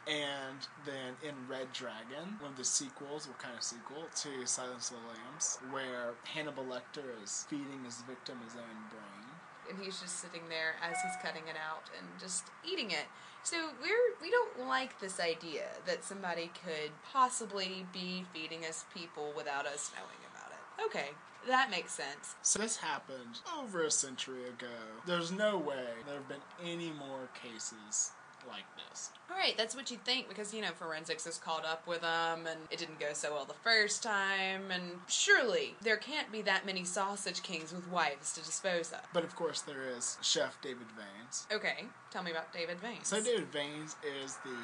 And 0.09 0.59
then 0.85 1.15
in 1.23 1.35
Red 1.49 1.73
Dragon, 1.73 2.37
one 2.41 2.53
of 2.53 2.57
the 2.57 2.65
sequels, 2.65 3.29
what 3.29 3.39
kind 3.39 3.55
of 3.57 3.63
sequel, 3.63 4.05
to 4.23 4.47
Silence 4.47 4.91
of 4.91 4.97
the 4.97 5.03
Lambs, 5.07 5.59
where 5.71 6.15
Hannibal 6.25 6.65
Lecter 6.65 7.23
is 7.23 7.47
feeding 7.49 7.85
his 7.85 8.03
victim 8.03 8.39
his 8.45 8.55
own 8.55 8.79
brain. 8.91 9.31
And 9.71 9.79
he's 9.79 10.01
just 10.01 10.19
sitting 10.19 10.43
there 10.49 10.75
as 10.83 10.97
he's 11.03 11.23
cutting 11.23 11.47
it 11.49 11.55
out 11.57 11.89
and 11.97 12.07
just 12.21 12.47
eating 12.69 12.91
it. 12.91 13.07
So 13.45 13.71
we're 13.81 14.15
we 14.21 14.31
don't 14.31 14.69
like 14.69 15.01
this 15.01 15.21
idea 15.21 15.67
that 15.87 16.05
somebody 16.05 16.51
could 16.65 16.91
possibly 17.13 17.87
be 17.93 18.25
feeding 18.33 18.65
us 18.65 18.85
people 18.95 19.33
without 19.37 19.67
us 19.67 19.91
knowing 19.97 20.19
about 20.33 20.53
it. 20.53 20.87
Okay, 20.87 21.11
that 21.49 21.71
makes 21.71 21.93
sense. 21.93 22.35
So 22.43 22.59
this 22.59 22.77
happened 22.77 23.41
over 23.59 23.85
a 23.85 23.91
century 23.91 24.45
ago. 24.49 24.67
There's 25.07 25.33
no 25.33 25.59
way 25.59 25.87
there 26.07 26.17
have 26.17 26.29
been 26.29 26.39
any 26.63 26.93
more 26.93 27.29
cases 27.41 28.13
like 28.49 28.65
this. 28.77 29.11
All 29.31 29.37
right, 29.37 29.57
that's 29.57 29.75
what 29.75 29.91
you'd 29.91 30.05
think 30.05 30.29
because 30.29 30.53
you 30.53 30.61
know 30.63 30.71
forensics 30.73 31.25
has 31.25 31.39
caught 31.39 31.65
up 31.65 31.87
with 31.87 32.03
them, 32.03 32.47
and 32.47 32.61
it 32.71 32.79
didn't 32.79 33.01
go 33.01 33.13
so 33.13 33.33
well 33.33 33.45
the 33.45 33.55
first 33.55 34.03
time. 34.03 34.71
And 34.71 35.01
surely 35.09 35.75
there 35.83 35.97
can't 35.97 36.31
be 36.31 36.43
that 36.43 36.67
many 36.67 36.85
sausage 36.85 37.43
kings 37.43 37.73
with 37.73 37.89
wives 37.91 38.33
to 38.35 38.41
dispose 38.45 38.93
of. 38.93 39.01
But 39.13 39.25
of 39.25 39.35
course, 39.37 39.61
there 39.63 39.85
is 39.97 40.19
Chef 40.23 40.61
David 40.63 40.87
Vaines. 40.97 41.47
Okay, 41.53 41.87
tell 42.11 42.23
me 42.23 42.31
about 42.31 42.53
David 42.53 42.79
Vaines. 42.81 43.09
So 43.09 43.23
David 43.23 43.49
Vaines 43.53 43.97
is 44.05 44.37
the 44.45 44.57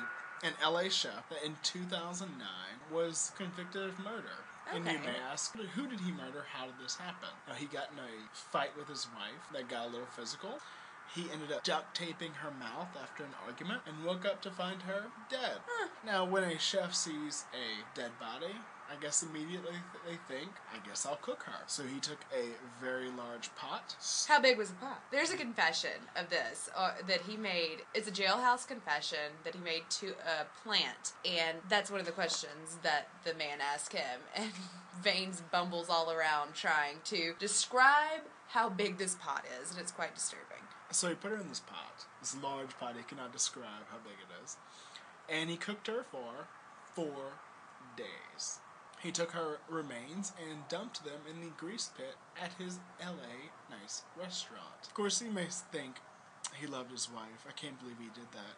an 0.46 0.52
LA 0.64 0.88
chef 0.88 1.28
that 1.30 1.44
in 1.44 1.56
2009 1.64 2.46
was 2.92 3.32
convicted 3.36 3.82
of 3.88 3.98
murder. 3.98 4.30
And 4.72 4.84
you 4.84 4.92
Okay. 4.98 5.06
may 5.12 5.18
ask, 5.32 5.56
who 5.56 5.88
did 5.88 5.98
he 6.00 6.12
murder? 6.12 6.44
How 6.52 6.66
did 6.66 6.78
this 6.78 6.94
happen? 6.96 7.30
Now, 7.48 7.54
he 7.54 7.64
got 7.66 7.90
in 7.90 7.98
a 7.98 8.28
fight 8.34 8.76
with 8.76 8.86
his 8.86 9.08
wife 9.16 9.48
that 9.52 9.66
got 9.68 9.86
a 9.86 9.88
little 9.88 10.06
physical. 10.06 10.60
He 11.14 11.26
ended 11.32 11.52
up 11.52 11.64
duct 11.64 11.96
taping 11.96 12.32
her 12.32 12.50
mouth 12.50 12.88
after 13.00 13.24
an 13.24 13.30
argument 13.46 13.82
and 13.86 14.04
woke 14.04 14.24
up 14.24 14.42
to 14.42 14.50
find 14.50 14.82
her 14.82 15.04
dead. 15.30 15.58
Now, 16.04 16.24
when 16.24 16.44
a 16.44 16.58
chef 16.58 16.94
sees 16.94 17.44
a 17.52 17.98
dead 17.98 18.10
body, 18.20 18.54
I 18.90 19.00
guess 19.00 19.22
immediately 19.22 19.74
they 20.06 20.16
think, 20.34 20.48
I 20.72 20.86
guess 20.86 21.04
I'll 21.04 21.16
cook 21.16 21.42
her. 21.42 21.60
So 21.66 21.82
he 21.82 22.00
took 22.00 22.18
a 22.34 22.48
very 22.82 23.10
large 23.10 23.54
pot. 23.54 23.96
How 24.26 24.40
big 24.40 24.56
was 24.56 24.70
the 24.70 24.76
pot? 24.76 25.02
There's 25.12 25.30
a 25.30 25.36
confession 25.36 26.08
of 26.16 26.30
this 26.30 26.70
uh, 26.74 26.92
that 27.06 27.22
he 27.22 27.36
made. 27.36 27.82
It's 27.94 28.08
a 28.08 28.12
jailhouse 28.12 28.66
confession 28.66 29.32
that 29.44 29.54
he 29.54 29.60
made 29.60 29.82
to 29.90 30.08
a 30.08 30.46
plant, 30.62 31.12
and 31.24 31.58
that's 31.68 31.90
one 31.90 32.00
of 32.00 32.06
the 32.06 32.12
questions 32.12 32.78
that 32.82 33.08
the 33.24 33.34
man 33.34 33.58
asked 33.60 33.92
him. 33.92 34.20
And 34.38 34.52
Vaines 35.02 35.42
bumbles 35.52 35.88
all 35.88 36.10
around 36.10 36.54
trying 36.54 36.96
to 37.04 37.34
describe 37.38 38.22
how 38.48 38.68
big 38.68 38.98
this 38.98 39.14
pot 39.14 39.44
is, 39.62 39.70
and 39.70 39.80
it's 39.80 39.92
quite 39.92 40.14
disturbing. 40.14 40.62
So 40.90 41.08
he 41.08 41.14
put 41.14 41.30
her 41.30 41.37
in 41.38 41.48
this 41.48 41.61
pot, 41.61 42.06
this 42.20 42.37
large 42.42 42.76
pot. 42.78 42.94
He 42.96 43.02
cannot 43.02 43.32
describe 43.32 43.87
how 43.90 43.98
big 43.98 44.14
it 44.14 44.44
is. 44.44 44.56
And 45.28 45.50
he 45.50 45.56
cooked 45.56 45.87
her 45.87 46.04
for 46.11 46.48
four 46.94 47.40
days. 47.96 48.61
He 49.02 49.12
took 49.12 49.32
her 49.32 49.58
remains 49.68 50.32
and 50.42 50.66
dumped 50.68 51.04
them 51.04 51.20
in 51.30 51.40
the 51.40 51.52
grease 51.56 51.90
pit 51.96 52.16
at 52.42 52.52
his 52.54 52.78
LA 53.00 53.50
nice 53.70 54.02
restaurant. 54.16 54.82
Of 54.82 54.94
course, 54.94 55.22
you 55.22 55.30
may 55.30 55.46
think 55.50 55.96
he 56.58 56.66
loved 56.66 56.90
his 56.90 57.08
wife. 57.11 57.46
I 57.46 57.52
can't 57.52 57.78
believe 57.78 57.98
he 57.98 58.06
did 58.06 58.32
that. 58.32 58.56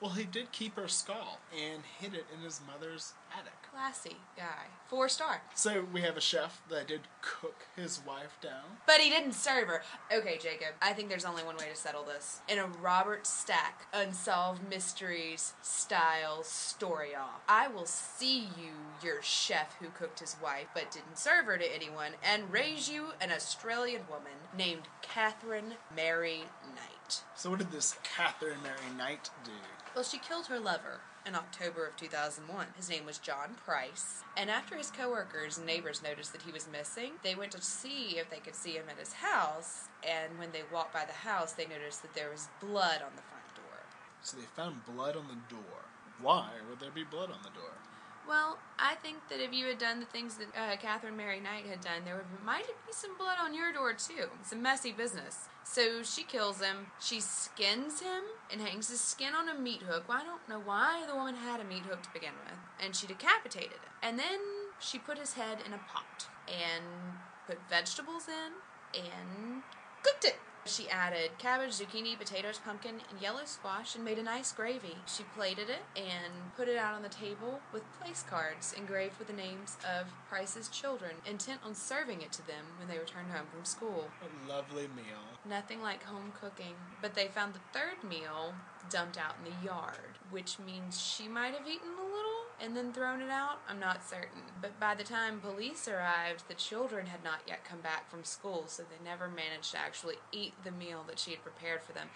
Well, 0.00 0.12
he 0.12 0.24
did 0.24 0.52
keep 0.52 0.76
her 0.76 0.88
skull 0.88 1.40
and 1.54 1.82
hid 1.98 2.14
it 2.14 2.26
in 2.34 2.42
his 2.42 2.60
mother's 2.66 3.12
attic. 3.38 3.52
Classy 3.70 4.16
guy. 4.36 4.66
Four 4.88 5.08
star. 5.08 5.42
So 5.54 5.86
we 5.92 6.00
have 6.00 6.16
a 6.16 6.20
chef 6.20 6.60
that 6.70 6.88
did 6.88 7.02
cook 7.22 7.66
his 7.76 8.00
wife 8.04 8.36
down. 8.42 8.78
But 8.86 9.00
he 9.00 9.08
didn't 9.08 9.34
serve 9.34 9.68
her. 9.68 9.82
Okay, 10.12 10.38
Jacob, 10.38 10.74
I 10.82 10.92
think 10.92 11.08
there's 11.08 11.24
only 11.24 11.44
one 11.44 11.56
way 11.56 11.68
to 11.70 11.76
settle 11.76 12.02
this. 12.02 12.40
In 12.48 12.58
a 12.58 12.66
Robert 12.66 13.26
Stack 13.26 13.86
Unsolved 13.92 14.68
Mysteries 14.68 15.54
style 15.62 16.42
story 16.42 17.14
off. 17.14 17.42
I 17.48 17.68
will 17.68 17.86
see 17.86 18.40
you, 18.40 18.72
your 19.02 19.22
chef 19.22 19.76
who 19.78 19.88
cooked 19.90 20.18
his 20.18 20.36
wife 20.42 20.66
but 20.74 20.90
didn't 20.90 21.18
serve 21.18 21.46
her 21.46 21.56
to 21.56 21.74
anyone, 21.74 22.12
and 22.24 22.52
raise 22.52 22.90
you 22.90 23.08
an 23.20 23.30
Australian 23.30 24.02
woman 24.10 24.32
named 24.56 24.88
Katherine 25.00 25.74
Mary 25.94 26.44
Knight. 26.74 27.22
So 27.36 27.50
what 27.50 27.60
did 27.60 27.70
this 27.70 27.96
Katherine 28.02 28.62
Mary 28.62 28.96
Knight 28.96 29.30
do? 29.44 29.52
Well, 29.94 30.04
she 30.04 30.18
killed 30.18 30.46
her 30.46 30.58
lover 30.58 31.00
in 31.26 31.34
October 31.34 31.86
of 31.86 31.96
2001. 31.96 32.66
His 32.76 32.88
name 32.88 33.06
was 33.06 33.18
John 33.18 33.54
Price. 33.64 34.22
And 34.36 34.50
after 34.50 34.76
his 34.76 34.90
coworkers 34.90 35.58
and 35.58 35.66
neighbors 35.66 36.02
noticed 36.02 36.32
that 36.32 36.42
he 36.42 36.52
was 36.52 36.68
missing, 36.70 37.12
they 37.22 37.34
went 37.34 37.52
to 37.52 37.62
see 37.62 38.18
if 38.18 38.30
they 38.30 38.38
could 38.38 38.54
see 38.54 38.72
him 38.72 38.84
at 38.90 38.98
his 38.98 39.14
house. 39.14 39.88
And 40.06 40.38
when 40.38 40.52
they 40.52 40.62
walked 40.72 40.94
by 40.94 41.04
the 41.04 41.12
house, 41.12 41.52
they 41.52 41.66
noticed 41.66 42.02
that 42.02 42.14
there 42.14 42.30
was 42.30 42.48
blood 42.60 43.02
on 43.02 43.14
the 43.16 43.22
front 43.22 43.54
door. 43.54 43.80
So 44.22 44.36
they 44.36 44.44
found 44.44 44.84
blood 44.86 45.16
on 45.16 45.26
the 45.28 45.54
door. 45.54 45.84
Why 46.20 46.48
would 46.68 46.80
there 46.80 46.90
be 46.90 47.04
blood 47.04 47.30
on 47.30 47.42
the 47.42 47.50
door? 47.50 47.72
Well, 48.28 48.58
I 48.78 48.94
think 48.94 49.28
that 49.28 49.40
if 49.40 49.52
you 49.52 49.66
had 49.66 49.78
done 49.78 49.98
the 49.98 50.06
things 50.06 50.36
that 50.36 50.48
uh, 50.56 50.76
Katherine 50.76 51.16
Mary 51.16 51.40
Knight 51.40 51.66
had 51.66 51.80
done, 51.80 52.04
there 52.04 52.16
would 52.16 52.44
might 52.44 52.66
be 52.66 52.92
some 52.92 53.16
blood 53.16 53.38
on 53.40 53.54
your 53.54 53.72
door 53.72 53.92
too. 53.92 54.28
It's 54.40 54.52
a 54.52 54.56
messy 54.56 54.92
business. 54.92 55.48
So 55.72 56.02
she 56.02 56.24
kills 56.24 56.60
him. 56.60 56.88
She 56.98 57.20
skins 57.20 58.00
him 58.00 58.24
and 58.50 58.60
hangs 58.60 58.90
his 58.90 59.00
skin 59.00 59.34
on 59.34 59.48
a 59.48 59.54
meat 59.54 59.82
hook. 59.82 60.08
Well, 60.08 60.18
I 60.20 60.24
don't 60.24 60.48
know 60.48 60.58
why 60.58 61.04
the 61.06 61.14
woman 61.14 61.36
had 61.36 61.60
a 61.60 61.64
meat 61.64 61.84
hook 61.84 62.02
to 62.02 62.12
begin 62.12 62.32
with. 62.44 62.58
And 62.84 62.96
she 62.96 63.06
decapitated 63.06 63.74
him. 63.74 63.92
And 64.02 64.18
then 64.18 64.40
she 64.80 64.98
put 64.98 65.16
his 65.16 65.34
head 65.34 65.58
in 65.64 65.72
a 65.72 65.78
pot 65.78 66.26
and 66.48 66.84
put 67.46 67.58
vegetables 67.68 68.26
in 68.26 69.00
and 69.00 69.62
cooked 70.02 70.24
it. 70.24 70.40
She 70.66 70.88
added 70.90 71.30
cabbage, 71.38 71.72
zucchini, 71.72 72.18
potatoes, 72.18 72.60
pumpkin, 72.64 73.00
and 73.10 73.20
yellow 73.20 73.44
squash 73.44 73.94
and 73.94 74.04
made 74.04 74.18
a 74.18 74.22
nice 74.22 74.52
gravy. 74.52 74.96
She 75.06 75.24
plated 75.34 75.70
it 75.70 75.82
and 75.96 76.54
put 76.56 76.68
it 76.68 76.76
out 76.76 76.94
on 76.94 77.02
the 77.02 77.08
table 77.08 77.60
with 77.72 77.82
place 78.00 78.24
cards 78.28 78.74
engraved 78.74 79.18
with 79.18 79.28
the 79.28 79.34
names 79.34 79.78
of 79.98 80.06
Price's 80.28 80.68
children, 80.68 81.12
intent 81.26 81.60
on 81.64 81.74
serving 81.74 82.20
it 82.20 82.32
to 82.32 82.46
them 82.46 82.64
when 82.78 82.88
they 82.88 82.98
returned 82.98 83.30
home 83.30 83.46
from 83.52 83.64
school. 83.64 84.10
A 84.22 84.48
lovely 84.48 84.88
meal. 84.94 85.24
Nothing 85.48 85.80
like 85.82 86.04
home 86.04 86.32
cooking. 86.38 86.74
But 87.00 87.14
they 87.14 87.28
found 87.28 87.54
the 87.54 87.78
third 87.78 88.04
meal 88.08 88.54
dumped 88.90 89.18
out 89.18 89.36
in 89.38 89.50
the 89.50 89.64
yard, 89.66 90.18
which 90.30 90.58
means 90.58 91.00
she 91.00 91.26
might 91.26 91.54
have 91.54 91.66
eaten 91.66 91.96
and 92.62 92.76
then 92.76 92.92
thrown 92.92 93.20
it 93.20 93.30
out. 93.30 93.60
I'm 93.68 93.80
not 93.80 94.08
certain. 94.08 94.42
But 94.60 94.78
by 94.78 94.94
the 94.94 95.04
time 95.04 95.40
police 95.40 95.88
arrived, 95.88 96.44
the 96.48 96.54
children 96.54 97.06
had 97.06 97.24
not 97.24 97.40
yet 97.46 97.64
come 97.64 97.80
back 97.80 98.10
from 98.10 98.24
school, 98.24 98.64
so 98.66 98.82
they 98.82 99.02
never 99.04 99.28
managed 99.28 99.72
to 99.72 99.78
actually 99.78 100.16
eat 100.32 100.54
the 100.64 100.70
meal 100.70 101.04
that 101.06 101.18
she 101.18 101.30
had 101.30 101.42
prepared 101.42 101.82
for 101.82 101.92
them. 101.92 102.08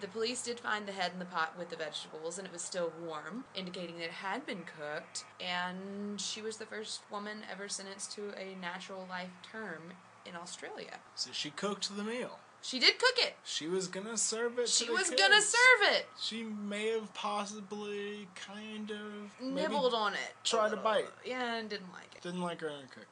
The 0.00 0.08
police 0.08 0.42
did 0.42 0.58
find 0.58 0.86
the 0.86 0.92
head 0.92 1.12
in 1.12 1.20
the 1.20 1.24
pot 1.24 1.54
with 1.56 1.70
the 1.70 1.76
vegetables, 1.76 2.36
and 2.38 2.46
it 2.46 2.52
was 2.52 2.62
still 2.62 2.92
warm, 3.04 3.44
indicating 3.54 3.98
that 3.98 4.06
it 4.06 4.10
had 4.10 4.44
been 4.44 4.64
cooked. 4.64 5.24
And 5.40 6.20
she 6.20 6.42
was 6.42 6.56
the 6.56 6.66
first 6.66 7.02
woman 7.10 7.38
ever 7.50 7.68
sentenced 7.68 8.12
to 8.12 8.32
a 8.36 8.56
natural 8.60 9.06
life 9.08 9.30
term 9.50 9.92
in 10.26 10.34
Australia. 10.34 10.98
So 11.14 11.30
she 11.32 11.50
cooked 11.50 11.96
the 11.96 12.02
meal. 12.02 12.38
She 12.64 12.78
did 12.78 12.98
cook 12.98 13.18
it. 13.18 13.34
She 13.44 13.68
was 13.68 13.88
gonna 13.88 14.16
serve 14.16 14.58
it. 14.58 14.70
She 14.70 14.88
was 14.90 15.10
kids. 15.10 15.20
gonna 15.20 15.42
serve 15.42 15.94
it. 15.96 16.06
She 16.18 16.44
may 16.44 16.88
have 16.92 17.12
possibly 17.12 18.26
kind 18.34 18.90
of 18.90 19.38
Nibbled 19.46 19.92
on 19.92 20.14
it. 20.14 20.18
a 20.42 20.48
tried 20.48 20.70
to 20.70 20.76
little. 20.76 20.82
bite. 20.84 21.04
Yeah, 21.26 21.56
and 21.56 21.68
didn't 21.68 21.92
like 21.92 22.14
it. 22.16 22.22
Didn't 22.22 22.40
like 22.40 22.62
her 22.62 22.70
own 22.70 22.86
cooking. 22.88 23.06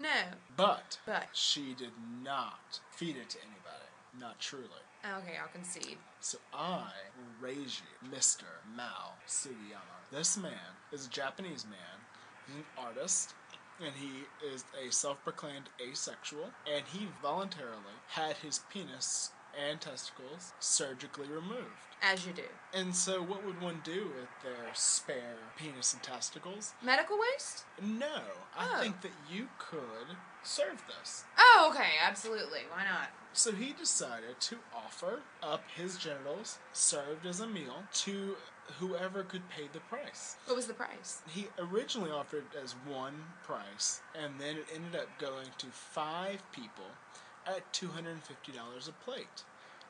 No. 0.00 0.08
But 0.56 0.98
But. 1.06 1.28
she 1.32 1.74
did 1.74 1.92
not 2.24 2.80
feed 2.90 3.16
it 3.16 3.30
to 3.30 3.38
anybody. 3.38 3.86
Not 4.18 4.40
truly. 4.40 4.64
Okay, 5.04 5.36
I'll 5.40 5.52
concede. 5.52 5.98
So 6.18 6.38
I 6.52 6.90
will 7.16 7.46
raise 7.48 7.80
you, 7.80 8.08
Mr. 8.10 8.42
Mao 8.76 9.12
Sugiyama. 9.28 10.10
This 10.10 10.36
man 10.36 10.52
is 10.90 11.06
a 11.06 11.10
Japanese 11.10 11.64
man. 11.64 11.78
He's 12.48 12.56
an 12.56 12.64
artist, 12.76 13.34
and 13.84 13.94
he 13.94 14.24
is 14.54 14.64
a 14.86 14.90
self-proclaimed 14.90 15.68
asexual, 15.80 16.50
and 16.72 16.84
he 16.86 17.08
voluntarily 17.22 17.96
had 18.08 18.36
his 18.36 18.60
penis 18.72 19.30
and 19.58 19.80
testicles 19.80 20.52
surgically 20.60 21.28
removed. 21.28 21.64
As 22.02 22.26
you 22.26 22.32
do. 22.32 22.42
And 22.74 22.94
so, 22.94 23.22
what 23.22 23.44
would 23.44 23.60
one 23.62 23.80
do 23.82 24.08
with 24.14 24.28
their 24.42 24.66
spare 24.74 25.36
penis 25.56 25.94
and 25.94 26.02
testicles? 26.02 26.74
Medical 26.82 27.18
waste? 27.18 27.64
No, 27.80 28.22
I 28.56 28.68
Oh. 28.74 28.80
think 28.80 29.00
that 29.00 29.12
you 29.30 29.48
could 29.58 30.16
serve 30.42 30.82
this. 30.86 31.24
Oh, 31.38 31.70
okay, 31.72 31.92
absolutely. 32.02 32.60
Why 32.70 32.84
not? 32.84 33.08
So 33.32 33.52
he 33.52 33.72
decided 33.72 34.40
to 34.40 34.58
offer 34.74 35.20
up 35.42 35.62
his 35.74 35.96
genitals, 35.96 36.58
served 36.72 37.24
as 37.26 37.40
a 37.40 37.46
meal, 37.46 37.84
to 38.04 38.36
whoever 38.78 39.22
could 39.22 39.48
pay 39.48 39.68
the 39.72 39.80
price. 39.80 40.36
What 40.46 40.56
was 40.56 40.66
the 40.66 40.74
price? 40.74 41.22
He 41.28 41.46
originally 41.58 42.10
offered 42.10 42.44
as 42.62 42.74
one 42.86 43.14
price, 43.44 44.00
and 44.14 44.34
then 44.40 44.56
it 44.56 44.66
ended 44.74 45.00
up 45.00 45.08
going 45.18 45.48
to 45.58 45.66
five 45.66 46.42
people 46.52 46.84
at 47.46 47.72
$250 47.72 48.88
a 48.88 48.92
plate. 49.04 49.42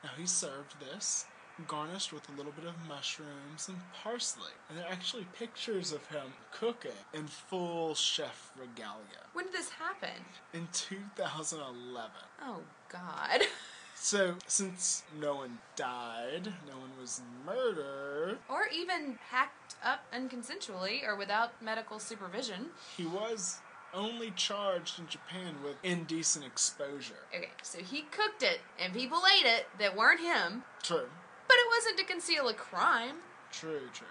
Now 0.04 0.10
he 0.18 0.26
served 0.26 0.74
this 0.80 1.26
garnished 1.66 2.12
with 2.12 2.28
a 2.28 2.32
little 2.36 2.52
bit 2.52 2.66
of 2.66 2.74
mushrooms 2.86 3.68
and 3.68 3.78
parsley. 4.02 4.52
And 4.68 4.76
there 4.78 4.84
are 4.86 4.92
actually 4.92 5.26
pictures 5.38 5.90
of 5.90 6.04
him 6.08 6.34
cooking 6.52 6.90
in 7.14 7.26
full 7.26 7.94
chef 7.94 8.50
regalia 8.60 9.24
When 9.32 9.46
did 9.46 9.54
this 9.54 9.70
happen? 9.70 10.10
in 10.52 10.68
2011. 10.72 12.10
Oh, 12.42 12.60
God. 12.92 13.40
So, 13.98 14.34
since 14.46 15.02
no 15.18 15.36
one 15.36 15.58
died, 15.74 16.52
no 16.68 16.78
one 16.78 16.90
was 17.00 17.22
murdered, 17.44 18.38
or 18.48 18.66
even 18.72 19.18
hacked 19.30 19.74
up 19.82 20.00
unconsensually 20.14 21.02
or 21.06 21.16
without 21.16 21.60
medical 21.62 21.98
supervision. 21.98 22.66
he 22.96 23.06
was 23.06 23.58
only 23.94 24.30
charged 24.32 24.98
in 24.98 25.08
Japan 25.08 25.56
with 25.64 25.76
indecent 25.82 26.44
exposure. 26.44 27.24
Okay, 27.34 27.48
so 27.62 27.78
he 27.78 28.02
cooked 28.02 28.42
it 28.42 28.60
and 28.78 28.92
people 28.92 29.22
ate 29.38 29.46
it 29.46 29.66
that 29.78 29.96
weren't 29.96 30.20
him, 30.20 30.64
True. 30.82 31.08
but 31.48 31.54
it 31.56 31.66
wasn't 31.76 31.96
to 31.98 32.04
conceal 32.04 32.48
a 32.48 32.54
crime. 32.54 33.16
True, 33.50 33.88
true. 33.94 34.06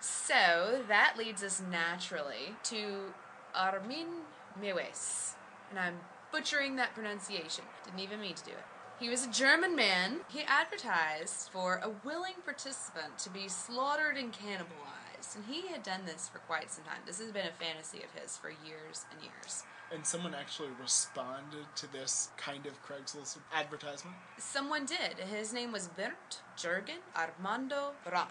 So 0.00 0.82
that 0.88 1.16
leads 1.18 1.42
us 1.44 1.60
naturally 1.70 2.56
to 2.64 3.12
Armin 3.54 4.06
Mewes. 4.60 5.34
And 5.70 5.78
I'm 5.78 6.00
butchering 6.32 6.76
that 6.76 6.94
pronunciation. 6.94 7.64
Didn't 7.84 8.00
even 8.00 8.20
mean 8.20 8.34
to 8.34 8.44
do 8.44 8.50
it. 8.52 8.64
He 9.02 9.08
was 9.08 9.26
a 9.26 9.30
German 9.30 9.74
man. 9.74 10.20
He 10.28 10.42
advertised 10.42 11.50
for 11.50 11.80
a 11.82 11.90
willing 12.04 12.36
participant 12.44 13.18
to 13.18 13.30
be 13.30 13.48
slaughtered 13.48 14.16
and 14.16 14.32
cannibalized. 14.32 15.34
And 15.34 15.44
he 15.44 15.66
had 15.66 15.82
done 15.82 16.02
this 16.06 16.28
for 16.28 16.38
quite 16.38 16.70
some 16.70 16.84
time. 16.84 17.00
This 17.04 17.18
has 17.18 17.32
been 17.32 17.48
a 17.48 17.64
fantasy 17.64 17.98
of 17.98 18.12
his 18.22 18.36
for 18.36 18.50
years 18.50 19.04
and 19.10 19.20
years. 19.20 19.64
And 19.92 20.06
someone 20.06 20.36
actually 20.36 20.68
responded 20.80 21.66
to 21.74 21.90
this 21.90 22.30
kind 22.36 22.64
of 22.64 22.80
Craigslist 22.86 23.38
advertisement. 23.52 24.14
Someone 24.38 24.86
did. 24.86 25.18
His 25.18 25.52
name 25.52 25.72
was 25.72 25.88
Bernd 25.88 26.38
Jürgen 26.56 27.02
Armando 27.16 27.94
Franz, 28.04 28.30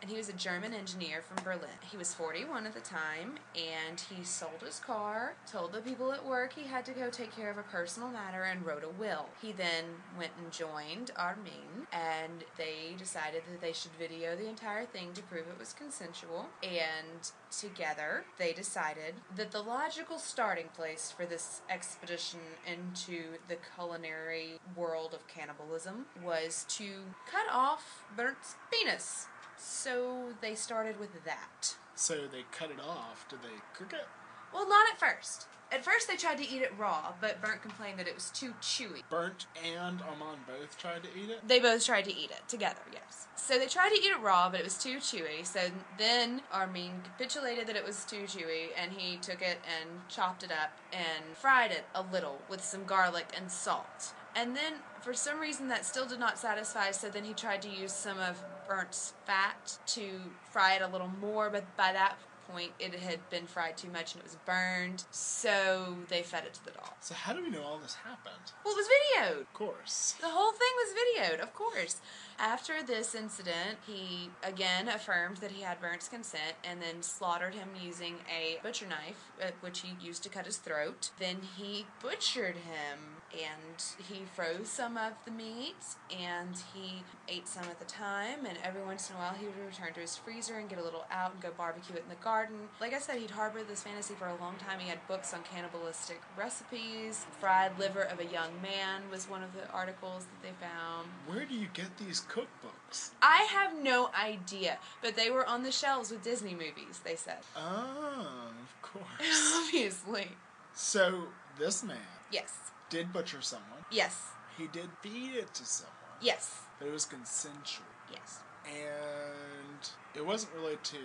and 0.00 0.10
he 0.10 0.16
was 0.16 0.28
a 0.28 0.34
German 0.34 0.74
engineer 0.74 1.22
from 1.22 1.42
Berlin. 1.44 1.68
He 1.90 1.96
was 1.96 2.14
41 2.14 2.66
at 2.66 2.74
the 2.74 2.80
time, 2.80 3.36
and 3.54 4.00
he 4.00 4.22
sold 4.24 4.62
his 4.64 4.80
car, 4.80 5.34
told 5.50 5.72
the 5.72 5.80
people 5.80 6.12
at 6.12 6.24
work 6.24 6.52
he 6.52 6.66
had 6.66 6.84
to 6.86 6.92
go 6.92 7.10
take 7.10 7.34
care 7.34 7.50
of 7.50 7.58
a 7.58 7.62
personal 7.62 8.10
matter, 8.10 8.44
and 8.44 8.64
wrote 8.64 8.84
a 8.84 8.88
will. 8.88 9.26
He 9.40 9.52
then 9.52 9.84
went 10.16 10.32
and 10.42 10.52
joined 10.52 11.10
Armin, 11.16 11.86
and 11.92 12.44
they 12.56 12.94
decided 12.96 13.42
that 13.50 13.60
they 13.60 13.72
should 13.72 13.92
video 13.98 14.36
the 14.36 14.48
entire 14.48 14.86
thing 14.86 15.12
to 15.14 15.22
prove 15.22 15.46
it 15.48 15.58
was 15.58 15.72
consensual, 15.72 16.46
and 16.62 17.30
together 17.50 18.24
they 18.38 18.52
decided 18.52 19.14
that 19.36 19.50
the 19.50 19.62
logical 19.62 20.18
starting 20.18 20.68
place 20.74 21.12
for 21.16 21.26
this 21.26 21.62
expedition 21.70 22.40
into 22.66 23.38
the 23.48 23.56
culinary 23.74 24.60
world 24.76 25.14
of 25.14 25.26
cannibalism 25.26 26.06
was 26.24 26.64
to 26.68 27.04
cut 27.30 27.46
off 27.50 28.04
Bert's 28.16 28.56
penis. 28.70 29.26
So 29.58 30.32
they 30.40 30.54
started 30.54 30.98
with 30.98 31.24
that. 31.24 31.76
So 31.94 32.14
they 32.14 32.44
cut 32.52 32.70
it 32.70 32.80
off. 32.80 33.26
Did 33.28 33.42
they 33.42 33.60
cook 33.76 33.92
it? 33.92 34.06
Well, 34.52 34.68
not 34.68 34.86
at 34.92 34.98
first. 34.98 35.46
At 35.70 35.84
first, 35.84 36.08
they 36.08 36.16
tried 36.16 36.38
to 36.38 36.48
eat 36.48 36.62
it 36.62 36.72
raw, 36.78 37.12
but 37.20 37.42
Bernd 37.42 37.60
complained 37.60 37.98
that 37.98 38.08
it 38.08 38.14
was 38.14 38.30
too 38.30 38.54
chewy. 38.62 39.02
Bernd 39.10 39.44
and 39.62 40.00
Armand 40.00 40.46
both 40.46 40.78
tried 40.78 41.02
to 41.02 41.08
eat 41.14 41.28
it. 41.28 41.46
They 41.46 41.58
both 41.58 41.84
tried 41.84 42.06
to 42.06 42.16
eat 42.16 42.30
it 42.30 42.48
together, 42.48 42.80
yes. 42.90 43.26
So 43.36 43.58
they 43.58 43.66
tried 43.66 43.90
to 43.90 43.96
eat 43.96 44.10
it 44.10 44.20
raw, 44.22 44.48
but 44.48 44.60
it 44.60 44.64
was 44.64 44.78
too 44.78 44.96
chewy. 44.96 45.44
So 45.44 45.60
then 45.98 46.40
Armin 46.50 47.02
capitulated 47.04 47.66
that 47.66 47.76
it 47.76 47.84
was 47.84 48.06
too 48.06 48.22
chewy, 48.22 48.68
and 48.80 48.92
he 48.92 49.18
took 49.18 49.42
it 49.42 49.58
and 49.78 50.08
chopped 50.08 50.42
it 50.42 50.50
up 50.50 50.72
and 50.90 51.36
fried 51.36 51.70
it 51.70 51.84
a 51.94 52.02
little 52.02 52.40
with 52.48 52.64
some 52.64 52.84
garlic 52.84 53.26
and 53.36 53.50
salt. 53.50 54.14
And 54.34 54.56
then, 54.56 54.74
for 55.02 55.12
some 55.12 55.38
reason, 55.38 55.68
that 55.68 55.84
still 55.84 56.06
did 56.06 56.20
not 56.20 56.38
satisfy, 56.38 56.92
so 56.92 57.10
then 57.10 57.24
he 57.24 57.34
tried 57.34 57.60
to 57.62 57.68
use 57.68 57.92
some 57.92 58.18
of 58.18 58.42
Bernd's 58.68 59.14
fat 59.26 59.78
to 59.86 60.10
fry 60.50 60.74
it 60.74 60.82
a 60.82 60.88
little 60.88 61.10
more, 61.20 61.50
but 61.50 61.76
by 61.76 61.92
that 61.92 62.18
point, 62.50 62.72
it 62.78 62.94
had 62.94 63.28
been 63.30 63.46
fried 63.46 63.76
too 63.76 63.90
much 63.90 64.14
and 64.14 64.20
it 64.20 64.24
was 64.24 64.36
burned, 64.46 65.04
so 65.10 65.96
they 66.08 66.22
fed 66.22 66.44
it 66.44 66.54
to 66.54 66.64
the 66.64 66.70
dog. 66.70 66.92
So 67.00 67.14
how 67.14 67.32
do 67.32 67.42
we 67.42 67.50
know 67.50 67.62
all 67.62 67.78
this 67.78 67.94
happened? 67.94 68.52
Well, 68.64 68.74
it 68.74 68.78
was 68.78 68.88
videoed. 68.88 69.40
Of 69.42 69.52
course. 69.52 70.14
The 70.20 70.28
whole 70.28 70.52
thing 70.52 70.68
was 70.76 70.94
videoed, 70.94 71.42
of 71.42 71.54
course. 71.54 71.96
After 72.38 72.82
this 72.82 73.14
incident, 73.14 73.78
he 73.86 74.30
again 74.42 74.88
affirmed 74.88 75.38
that 75.38 75.50
he 75.50 75.62
had 75.62 75.80
Bernd's 75.80 76.08
consent 76.08 76.54
and 76.64 76.80
then 76.80 77.02
slaughtered 77.02 77.54
him 77.54 77.68
using 77.80 78.16
a 78.28 78.58
butcher 78.62 78.86
knife, 78.86 79.30
uh, 79.42 79.50
which 79.60 79.80
he 79.80 79.96
used 80.04 80.22
to 80.22 80.28
cut 80.28 80.46
his 80.46 80.56
throat. 80.56 81.10
Then 81.18 81.38
he 81.56 81.86
butchered 82.02 82.56
him 82.56 83.17
and 83.32 83.82
he 84.08 84.22
froze 84.34 84.68
some 84.68 84.96
of 84.96 85.12
the 85.24 85.30
meat 85.30 85.76
and 86.10 86.56
he 86.74 87.02
ate 87.28 87.46
some 87.46 87.64
at 87.64 87.78
the 87.78 87.84
time 87.84 88.46
and 88.46 88.58
every 88.64 88.82
once 88.82 89.10
in 89.10 89.16
a 89.16 89.18
while 89.18 89.34
he 89.34 89.46
would 89.46 89.58
return 89.66 89.92
to 89.92 90.00
his 90.00 90.16
freezer 90.16 90.56
and 90.56 90.68
get 90.68 90.78
a 90.78 90.82
little 90.82 91.04
out 91.10 91.32
and 91.32 91.42
go 91.42 91.50
barbecue 91.56 91.96
it 91.96 92.02
in 92.02 92.08
the 92.08 92.24
garden. 92.24 92.56
Like 92.80 92.94
i 92.94 92.98
said 92.98 93.18
he'd 93.18 93.30
harbored 93.30 93.68
this 93.68 93.82
fantasy 93.82 94.14
for 94.14 94.28
a 94.28 94.36
long 94.36 94.56
time. 94.56 94.78
He 94.78 94.88
had 94.88 95.06
books 95.06 95.34
on 95.34 95.40
cannibalistic 95.42 96.20
recipes. 96.36 97.26
Fried 97.38 97.78
liver 97.78 98.02
of 98.02 98.20
a 98.20 98.24
young 98.24 98.50
man 98.62 99.02
was 99.10 99.28
one 99.28 99.42
of 99.42 99.52
the 99.52 99.68
articles 99.70 100.24
that 100.24 100.42
they 100.42 100.66
found. 100.66 101.08
Where 101.26 101.44
do 101.44 101.54
you 101.54 101.68
get 101.72 101.96
these 101.98 102.22
cookbooks? 102.22 103.10
i 103.20 103.46
have 103.50 103.76
no 103.82 104.08
idea 104.18 104.78
but 105.02 105.14
they 105.14 105.30
were 105.30 105.46
on 105.46 105.62
the 105.62 105.70
shelves 105.70 106.10
with 106.10 106.22
disney 106.22 106.52
movies 106.52 107.00
they 107.04 107.16
said. 107.16 107.38
Oh, 107.54 108.50
of 108.62 108.82
course. 108.82 109.54
obviously. 109.56 110.28
So 110.74 111.24
this 111.58 111.82
man 111.84 111.98
yes 112.30 112.54
did 112.90 113.12
butcher 113.12 113.40
someone. 113.42 113.84
yes 113.90 114.26
He 114.56 114.66
did 114.68 114.88
feed 115.02 115.34
it 115.34 115.54
to 115.54 115.64
someone. 115.64 115.94
yes 116.20 116.62
But 116.78 116.88
it 116.88 116.92
was 116.92 117.04
consensual. 117.04 117.86
yes 118.12 118.40
And 118.66 119.90
it 120.14 120.24
wasn't 120.24 120.52
really 120.54 120.76
to 120.76 120.98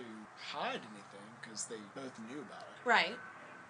hide 0.52 0.80
anything 0.92 1.28
because 1.40 1.64
they 1.66 1.76
both 1.94 2.18
knew 2.28 2.40
about 2.40 2.62
it. 2.62 2.88
right 2.88 3.16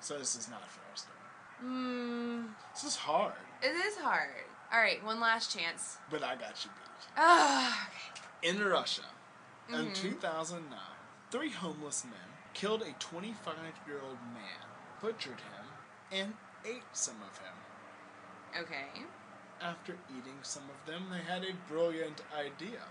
So 0.00 0.18
this 0.18 0.35
is 0.37 0.48
not 0.48 0.62
a 0.64 0.68
fair 0.68 0.94
story. 0.94 1.16
mm, 1.64 2.46
This 2.74 2.85
is 2.85 2.96
hard, 2.96 3.33
it 3.62 3.74
is 3.74 3.96
hard 3.96 4.29
all 4.72 4.81
right 4.81 5.03
one 5.05 5.20
last 5.20 5.57
chance 5.57 5.98
but 6.11 6.22
I 6.22 6.35
got 6.35 6.64
you 6.64 6.70
beat. 6.70 7.09
Ah, 7.16 7.88
In 8.42 8.62
Russia, 8.64 9.03
in 9.68 9.74
Mhm. 9.90 9.94
2009, 9.94 10.79
three 11.31 11.50
homeless 11.50 12.05
men 12.05 12.29
killed 12.55 12.83
a 12.83 12.92
25 12.94 13.55
year 13.87 14.00
old 14.00 14.18
man, 14.33 14.61
butchered 15.00 15.40
him, 15.40 15.66
and 16.11 16.35
ate 16.64 16.85
some 16.92 17.22
of 17.22 17.38
him. 17.38 17.55
Okay. 18.61 19.05
After 19.61 19.97
eating 20.11 20.38
some 20.43 20.64
of 20.64 20.90
them, 20.90 21.05
they 21.11 21.21
had 21.33 21.45
a 21.45 21.73
brilliant 21.73 22.23
idea. 22.37 22.83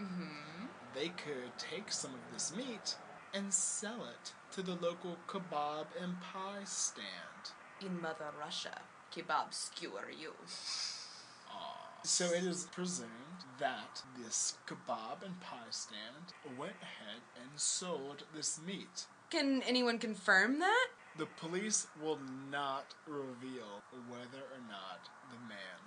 Mm-hmm. 0.00 0.66
They 0.94 1.08
could 1.08 1.56
take 1.58 1.92
some 1.92 2.12
of 2.12 2.32
this 2.32 2.54
meat 2.56 2.96
and 3.34 3.52
sell 3.52 4.04
it 4.04 4.32
to 4.52 4.62
the 4.62 4.76
local 4.76 5.16
kebab 5.28 5.86
and 6.00 6.20
pie 6.20 6.64
stand. 6.64 7.52
In 7.80 8.00
Mother 8.00 8.30
Russia, 8.38 8.80
kebab 9.14 9.52
skewer 9.52 10.10
you. 10.10 10.32
So 12.02 12.24
it 12.24 12.44
is 12.44 12.66
presumed 12.72 13.44
that 13.58 14.02
this 14.18 14.54
kebab 14.66 15.22
and 15.22 15.38
pie 15.40 15.58
stand 15.68 16.32
went 16.58 16.72
ahead 16.80 17.20
and 17.36 17.50
sold 17.60 18.24
this 18.34 18.58
meat. 18.66 19.04
Can 19.30 19.62
anyone 19.62 19.98
confirm 19.98 20.60
that? 20.60 20.88
The 21.18 21.26
police 21.38 21.86
will 22.02 22.18
not 22.50 22.94
reveal 23.06 23.82
whether 24.08 24.44
or 24.52 24.60
not 24.68 25.08
the 25.30 25.38
man 25.48 25.78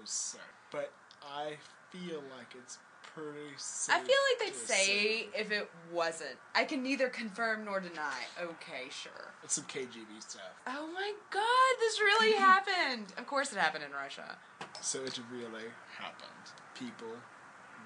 was 0.00 0.10
served, 0.10 0.44
but 0.70 0.92
I 1.24 1.54
feel 1.90 2.22
like 2.36 2.54
it's 2.58 2.78
pretty 3.14 3.54
safe. 3.56 3.94
I 3.94 3.98
feel 4.00 4.16
like 4.30 4.46
they'd 4.52 4.58
say 4.58 5.20
assume. 5.20 5.30
if 5.34 5.52
it 5.52 5.70
wasn't. 5.92 6.36
I 6.54 6.64
can 6.64 6.82
neither 6.82 7.08
confirm 7.08 7.64
nor 7.64 7.80
deny. 7.80 8.20
Okay, 8.40 8.88
sure. 8.90 9.34
it's 9.42 9.54
some 9.54 9.64
KGB 9.64 10.20
stuff. 10.20 10.42
Oh 10.66 10.88
my 10.92 11.12
god, 11.30 11.80
this 11.80 12.00
really 12.00 12.32
happened! 12.38 13.12
Of 13.18 13.26
course 13.26 13.52
it 13.52 13.58
happened 13.58 13.84
in 13.84 13.92
Russia. 13.92 14.36
So 14.80 15.02
it 15.04 15.18
really 15.32 15.68
happened. 15.98 16.52
People 16.74 17.14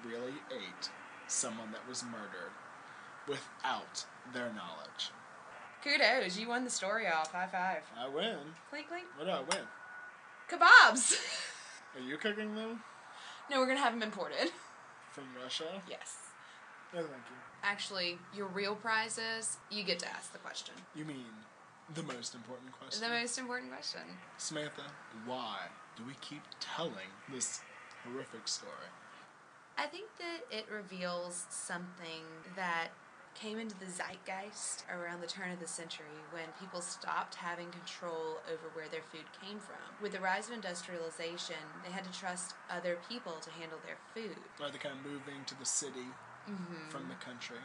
really 0.05 0.33
ate 0.51 0.89
someone 1.27 1.71
that 1.71 1.87
was 1.87 2.03
murdered 2.03 2.53
without 3.27 4.05
their 4.33 4.51
knowledge. 4.53 5.11
Kudos, 5.83 6.37
you 6.37 6.47
won 6.47 6.63
the 6.63 6.69
story 6.69 7.07
off. 7.07 7.31
High 7.31 7.47
five. 7.47 7.83
I 7.97 8.07
win. 8.07 8.37
Clink, 8.69 8.87
clink. 8.87 9.05
What 9.17 9.25
do 9.25 9.31
I 9.31 9.39
win? 9.39 9.65
Kebabs! 10.49 11.15
Are 11.95 12.01
you 12.01 12.17
cooking 12.17 12.55
them 12.55 12.81
no, 13.49 13.59
we're 13.59 13.67
gonna 13.67 13.79
have 13.79 13.93
them 13.93 14.03
imported. 14.03 14.51
from 15.11 15.23
Russia? 15.41 15.81
Yes. 15.89 16.17
No, 16.93 16.99
thank 16.99 17.11
you. 17.11 17.35
Actually, 17.63 18.17
your 18.35 18.47
real 18.47 18.75
prize 18.75 19.17
is 19.17 19.57
you 19.71 19.83
get 19.83 19.99
to 19.99 20.07
ask 20.09 20.31
the 20.31 20.37
question. 20.39 20.75
You 20.95 21.05
mean 21.05 21.25
the 21.95 22.03
most 22.03 22.35
important 22.35 22.71
question? 22.77 23.01
The 23.01 23.19
most 23.19 23.37
important 23.37 23.71
question. 23.71 24.01
Samantha, 24.37 24.83
why 25.25 25.57
do 25.95 26.03
we 26.05 26.13
keep 26.21 26.41
telling 26.59 27.09
this 27.31 27.61
horrific 28.03 28.47
story? 28.47 28.71
I 29.77 29.85
think 29.85 30.07
that 30.17 30.55
it 30.55 30.65
reveals 30.73 31.45
something 31.49 32.23
that 32.55 32.89
came 33.39 33.59
into 33.59 33.77
the 33.77 33.85
zeitgeist 33.85 34.83
around 34.91 35.21
the 35.21 35.27
turn 35.27 35.51
of 35.51 35.59
the 35.59 35.67
century 35.67 36.17
when 36.31 36.45
people 36.59 36.81
stopped 36.81 37.35
having 37.35 37.69
control 37.69 38.41
over 38.51 38.67
where 38.73 38.87
their 38.89 39.05
food 39.11 39.25
came 39.41 39.59
from. 39.59 39.77
With 40.01 40.13
the 40.13 40.19
rise 40.19 40.47
of 40.47 40.55
industrialization, 40.55 41.61
they 41.85 41.91
had 41.91 42.03
to 42.03 42.19
trust 42.19 42.55
other 42.69 42.97
people 43.07 43.33
to 43.41 43.49
handle 43.51 43.79
their 43.85 43.97
food. 44.13 44.37
Are 44.61 44.71
they 44.71 44.77
kind 44.77 44.95
of 44.97 45.05
moving 45.05 45.45
to 45.45 45.59
the 45.59 45.65
city 45.65 46.09
mm-hmm. 46.49 46.89
from 46.89 47.07
the 47.09 47.15
country? 47.23 47.57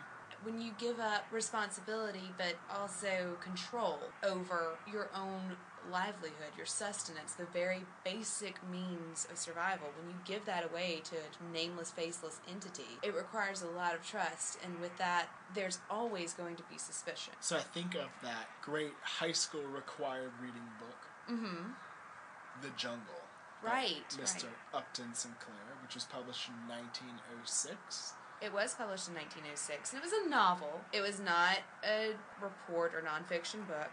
When 0.43 0.61
you 0.61 0.73
give 0.79 0.99
up 0.99 1.25
responsibility 1.31 2.35
but 2.37 2.57
also 2.69 3.37
control 3.41 3.99
over 4.25 4.77
your 4.91 5.09
own 5.15 5.57
livelihood, 5.91 6.53
your 6.57 6.67
sustenance, 6.67 7.33
the 7.33 7.47
very 7.47 7.83
basic 8.05 8.57
means 8.71 9.27
of 9.31 9.39
survival, 9.39 9.89
when 9.99 10.09
you 10.09 10.17
give 10.25 10.45
that 10.47 10.65
away 10.65 11.01
to 11.05 11.17
a 11.17 11.53
nameless, 11.53 11.91
faceless 11.91 12.41
entity, 12.51 12.99
it 13.03 13.15
requires 13.15 13.63
a 13.63 13.67
lot 13.69 13.95
of 13.95 14.07
trust. 14.07 14.59
And 14.65 14.81
with 14.81 14.97
that, 14.99 15.27
there's 15.55 15.79
always 15.91 16.33
going 16.33 16.57
to 16.57 16.63
be 16.71 16.79
suspicion. 16.79 17.33
So 17.41 17.57
I 17.57 17.61
think 17.61 17.95
of 17.95 18.09
that 18.23 18.49
great 18.63 18.93
high 19.03 19.33
school 19.33 19.65
required 19.65 20.33
reading 20.41 20.69
book, 20.79 20.99
Mm-hmm. 21.31 21.71
The 22.63 22.69
Jungle. 22.77 23.23
by 23.65 23.71
Right, 23.71 24.05
Mr. 24.11 24.45
right. 24.45 24.53
Upton 24.75 25.15
Sinclair, 25.15 25.79
which 25.83 25.95
was 25.95 26.05
published 26.05 26.49
in 26.49 26.55
1906. 26.69 28.15
It 28.43 28.53
was 28.53 28.75
published 28.75 29.07
in 29.09 29.15
1906, 29.15 29.93
and 29.93 30.03
it 30.03 30.05
was 30.05 30.13
a 30.13 30.29
novel. 30.29 30.81
It 30.93 31.01
was 31.01 31.21
not 31.21 31.59
a 31.87 32.15
report 32.43 32.93
or 32.93 33.01
nonfiction 33.01 33.67
book. 33.69 33.91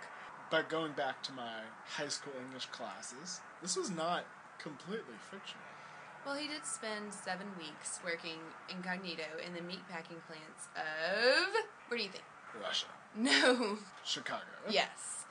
But 0.51 0.69
going 0.69 0.93
back 0.93 1.21
to 1.23 1.33
my 1.33 1.61
high 1.85 2.07
school 2.07 2.33
English 2.45 2.65
classes, 2.67 3.41
this 3.61 3.75
was 3.77 3.91
not 3.91 4.25
completely 4.57 5.15
fictional. 5.29 5.63
Well, 6.25 6.35
he 6.35 6.47
did 6.47 6.65
spend 6.65 7.13
seven 7.13 7.47
weeks 7.57 7.99
working 8.03 8.39
incognito 8.69 9.23
in 9.45 9.53
the 9.53 9.61
meatpacking 9.61 10.21
plants 10.27 10.67
of. 10.75 11.53
Where 11.87 11.97
do 11.97 12.03
you 12.03 12.09
think? 12.09 12.23
Russia. 12.61 12.87
No. 13.15 13.79
Chicago. 14.05 14.43
Yes. 14.69 15.25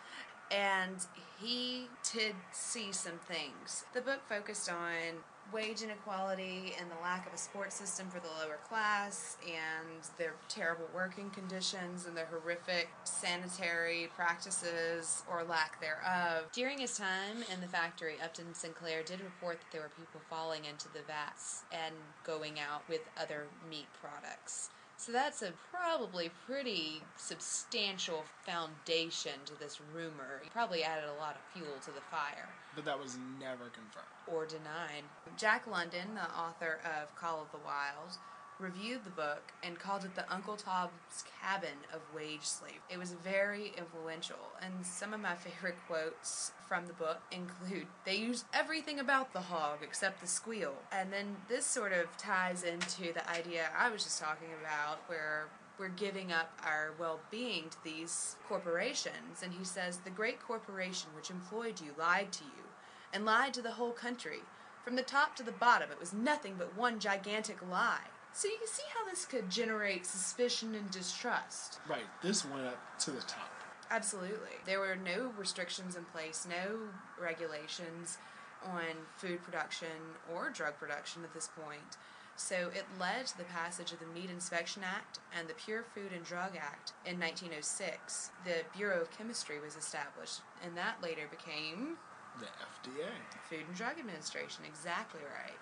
And 0.50 0.96
he 1.40 1.86
did 2.12 2.34
see 2.50 2.90
some 2.90 3.20
things. 3.28 3.84
The 3.94 4.00
book 4.00 4.20
focused 4.28 4.68
on 4.68 5.22
wage 5.52 5.82
inequality 5.82 6.74
and 6.80 6.90
the 6.90 7.02
lack 7.02 7.26
of 7.26 7.32
a 7.32 7.38
sports 7.38 7.76
system 7.76 8.08
for 8.10 8.20
the 8.20 8.28
lower 8.42 8.58
class 8.68 9.36
and 9.46 10.02
their 10.18 10.34
terrible 10.48 10.88
working 10.94 11.30
conditions 11.30 12.06
and 12.06 12.16
their 12.16 12.26
horrific 12.26 12.88
sanitary 13.04 14.10
practices 14.14 15.22
or 15.30 15.44
lack 15.44 15.80
thereof. 15.80 16.44
During 16.52 16.78
his 16.78 16.96
time 16.96 17.44
in 17.52 17.60
the 17.60 17.68
factory, 17.68 18.16
Upton 18.22 18.54
Sinclair 18.54 19.02
did 19.02 19.20
report 19.20 19.60
that 19.60 19.72
there 19.72 19.82
were 19.82 19.90
people 19.90 20.20
falling 20.28 20.64
into 20.64 20.88
the 20.92 21.02
vats 21.06 21.62
and 21.72 21.94
going 22.24 22.58
out 22.58 22.82
with 22.88 23.00
other 23.20 23.46
meat 23.68 23.86
products. 24.00 24.70
So 25.00 25.12
that's 25.12 25.42
a 25.42 25.52
probably 25.72 26.28
pretty 26.44 27.02
substantial 27.16 28.24
foundation 28.44 29.32
to 29.46 29.58
this 29.58 29.78
rumor. 29.94 30.40
He 30.42 30.50
probably 30.50 30.82
added 30.82 31.04
a 31.08 31.20
lot 31.20 31.36
of 31.36 31.40
fuel 31.54 31.76
to 31.84 31.90
the 31.92 32.00
fire 32.10 32.48
But 32.74 32.84
that 32.84 32.98
was 32.98 33.16
never 33.40 33.70
confirmed. 33.70 34.08
or 34.26 34.44
denied. 34.44 35.04
Jack 35.36 35.66
London, 35.68 36.14
the 36.16 36.28
author 36.38 36.80
of 36.84 37.14
Call 37.14 37.42
of 37.42 37.52
the 37.52 37.64
Wild, 37.64 38.18
reviewed 38.60 39.04
the 39.04 39.10
book 39.10 39.52
and 39.62 39.78
called 39.78 40.04
it 40.04 40.14
the 40.14 40.32
Uncle 40.32 40.56
Tom's 40.56 41.24
Cabin 41.40 41.78
of 41.94 42.00
Wage 42.14 42.42
Slave. 42.42 42.80
It 42.90 42.98
was 42.98 43.12
very 43.12 43.72
influential, 43.76 44.52
and 44.60 44.84
some 44.84 45.14
of 45.14 45.20
my 45.20 45.34
favorite 45.34 45.76
quotes 45.86 46.52
from 46.66 46.86
the 46.86 46.92
book 46.92 47.20
include 47.30 47.86
They 48.04 48.16
used 48.16 48.46
everything 48.52 48.98
about 48.98 49.32
the 49.32 49.40
hog 49.40 49.78
except 49.82 50.20
the 50.20 50.26
squeal. 50.26 50.74
And 50.92 51.12
then 51.12 51.36
this 51.48 51.66
sort 51.66 51.92
of 51.92 52.16
ties 52.16 52.64
into 52.64 53.12
the 53.12 53.28
idea 53.30 53.68
I 53.76 53.90
was 53.90 54.04
just 54.04 54.20
talking 54.20 54.48
about, 54.60 54.98
where 55.06 55.46
we're 55.78 55.88
giving 55.88 56.32
up 56.32 56.50
our 56.64 56.92
well 56.98 57.20
being 57.30 57.68
to 57.70 57.84
these 57.84 58.36
corporations. 58.48 59.42
And 59.42 59.52
he 59.52 59.64
says, 59.64 59.98
The 59.98 60.10
great 60.10 60.40
corporation 60.40 61.10
which 61.14 61.30
employed 61.30 61.80
you 61.80 61.92
lied 61.96 62.32
to 62.32 62.44
you 62.44 62.64
and 63.12 63.24
lied 63.24 63.54
to 63.54 63.62
the 63.62 63.72
whole 63.72 63.92
country. 63.92 64.40
From 64.84 64.96
the 64.96 65.02
top 65.02 65.36
to 65.36 65.42
the 65.42 65.52
bottom, 65.52 65.90
it 65.90 66.00
was 66.00 66.12
nothing 66.12 66.54
but 66.58 66.76
one 66.76 66.98
gigantic 66.98 67.58
lie. 67.70 68.06
So 68.32 68.48
you 68.48 68.58
can 68.58 68.68
see 68.68 68.84
how 68.96 69.08
this 69.08 69.24
could 69.24 69.50
generate 69.50 70.06
suspicion 70.06 70.74
and 70.74 70.90
distrust. 70.90 71.80
Right, 71.88 72.06
this 72.22 72.44
went 72.44 72.66
up 72.66 72.98
to 73.00 73.10
the 73.10 73.22
top. 73.22 73.50
Absolutely. 73.90 74.56
There 74.66 74.80
were 74.80 74.96
no 74.96 75.32
restrictions 75.36 75.96
in 75.96 76.04
place, 76.04 76.46
no 76.48 76.78
regulations 77.20 78.18
on 78.64 78.84
food 79.16 79.42
production 79.42 79.88
or 80.32 80.50
drug 80.50 80.78
production 80.78 81.24
at 81.24 81.32
this 81.32 81.48
point. 81.48 81.96
So 82.36 82.70
it 82.72 82.84
led 83.00 83.26
to 83.26 83.38
the 83.38 83.44
passage 83.44 83.90
of 83.90 83.98
the 83.98 84.06
Meat 84.06 84.30
Inspection 84.30 84.82
Act 84.84 85.18
and 85.36 85.48
the 85.48 85.54
Pure 85.54 85.84
Food 85.94 86.12
and 86.14 86.24
Drug 86.24 86.54
Act 86.56 86.92
in 87.04 87.18
1906. 87.18 88.30
The 88.44 88.62
Bureau 88.76 89.00
of 89.00 89.10
Chemistry 89.10 89.58
was 89.58 89.74
established, 89.74 90.42
and 90.64 90.76
that 90.76 91.02
later 91.02 91.26
became 91.28 91.96
The 92.38 92.46
FDA. 92.46 93.10
Food 93.50 93.66
and 93.66 93.76
Drug 93.76 93.98
Administration, 93.98 94.62
exactly 94.64 95.20
right. 95.22 95.58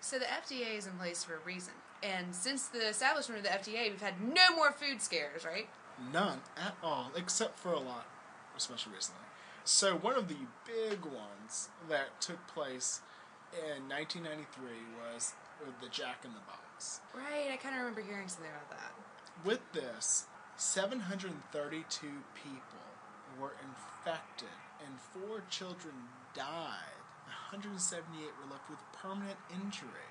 So 0.00 0.18
the 0.18 0.24
FDA 0.24 0.76
is 0.78 0.86
in 0.86 0.94
place 0.94 1.22
for 1.22 1.34
a 1.34 1.40
reason. 1.44 1.74
And 2.02 2.34
since 2.34 2.66
the 2.68 2.88
establishment 2.88 3.38
of 3.38 3.44
the 3.44 3.50
FDA, 3.50 3.90
we've 3.90 4.00
had 4.00 4.20
no 4.20 4.56
more 4.56 4.72
food 4.72 5.02
scares, 5.02 5.44
right? 5.44 5.68
None 6.12 6.40
at 6.56 6.74
all, 6.82 7.10
except 7.14 7.58
for 7.58 7.72
a 7.72 7.78
lot, 7.78 8.06
especially 8.56 8.94
recently. 8.94 9.20
So 9.64 9.96
one 9.96 10.16
of 10.16 10.28
the 10.28 10.46
big 10.66 11.04
ones 11.04 11.68
that 11.88 12.20
took 12.20 12.46
place 12.48 13.02
in 13.52 13.88
1993 13.88 14.46
was 15.12 15.34
the 15.82 15.88
Jack 15.90 16.24
in 16.24 16.32
the 16.32 16.40
Box. 16.40 17.00
Right, 17.14 17.52
I 17.52 17.56
kind 17.56 17.74
of 17.74 17.80
remember 17.80 18.00
hearing 18.00 18.28
something 18.28 18.50
about 18.50 18.70
that. 18.70 18.92
With 19.44 19.60
this, 19.72 20.24
732 20.56 22.06
people 22.34 22.80
were 23.38 23.52
infected 23.62 24.48
and 24.84 24.98
four 24.98 25.42
children 25.50 25.94
died. 26.34 26.99
178 27.50 28.30
were 28.38 28.46
left 28.46 28.70
with 28.70 28.78
permanent 28.94 29.34
injury 29.50 30.06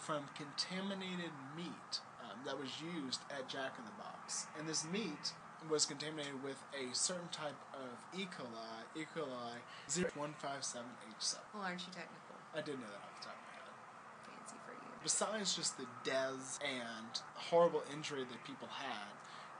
from 0.00 0.24
contaminated 0.32 1.28
meat 1.52 2.00
um, 2.24 2.40
that 2.48 2.56
was 2.56 2.80
used 2.80 3.20
at 3.28 3.48
Jack 3.52 3.76
in 3.76 3.84
the 3.84 3.92
Box. 4.00 4.48
And 4.58 4.66
this 4.66 4.88
meat 4.88 5.36
was 5.68 5.84
contaminated 5.84 6.42
with 6.42 6.56
a 6.72 6.88
certain 6.96 7.28
type 7.28 7.60
of 7.76 7.92
E. 8.18 8.24
coli, 8.32 8.80
E. 8.96 9.04
coli 9.12 9.60
0157H7. 9.92 11.36
Well, 11.52 11.68
aren't 11.68 11.84
you 11.84 11.92
technical? 11.92 12.36
I 12.56 12.64
did 12.64 12.80
know 12.80 12.88
that 12.88 13.04
off 13.04 13.12
the 13.20 13.28
top 13.28 13.36
of 13.36 13.44
my 13.44 13.60
head. 13.60 13.76
Fancy 14.24 14.56
for 14.64 14.72
you. 14.72 14.88
Besides 15.02 15.56
just 15.56 15.76
the 15.76 15.86
deaths 16.02 16.58
and 16.64 17.20
horrible 17.34 17.84
injury 17.92 18.24
that 18.24 18.44
people 18.44 18.68
had, 18.72 19.12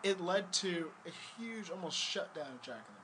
it 0.02 0.20
led 0.20 0.52
to 0.64 0.88
a 1.04 1.12
huge, 1.36 1.68
almost 1.68 1.98
shutdown 1.98 2.48
of 2.48 2.62
Jack 2.62 2.80
in 2.88 2.94
the 2.96 3.03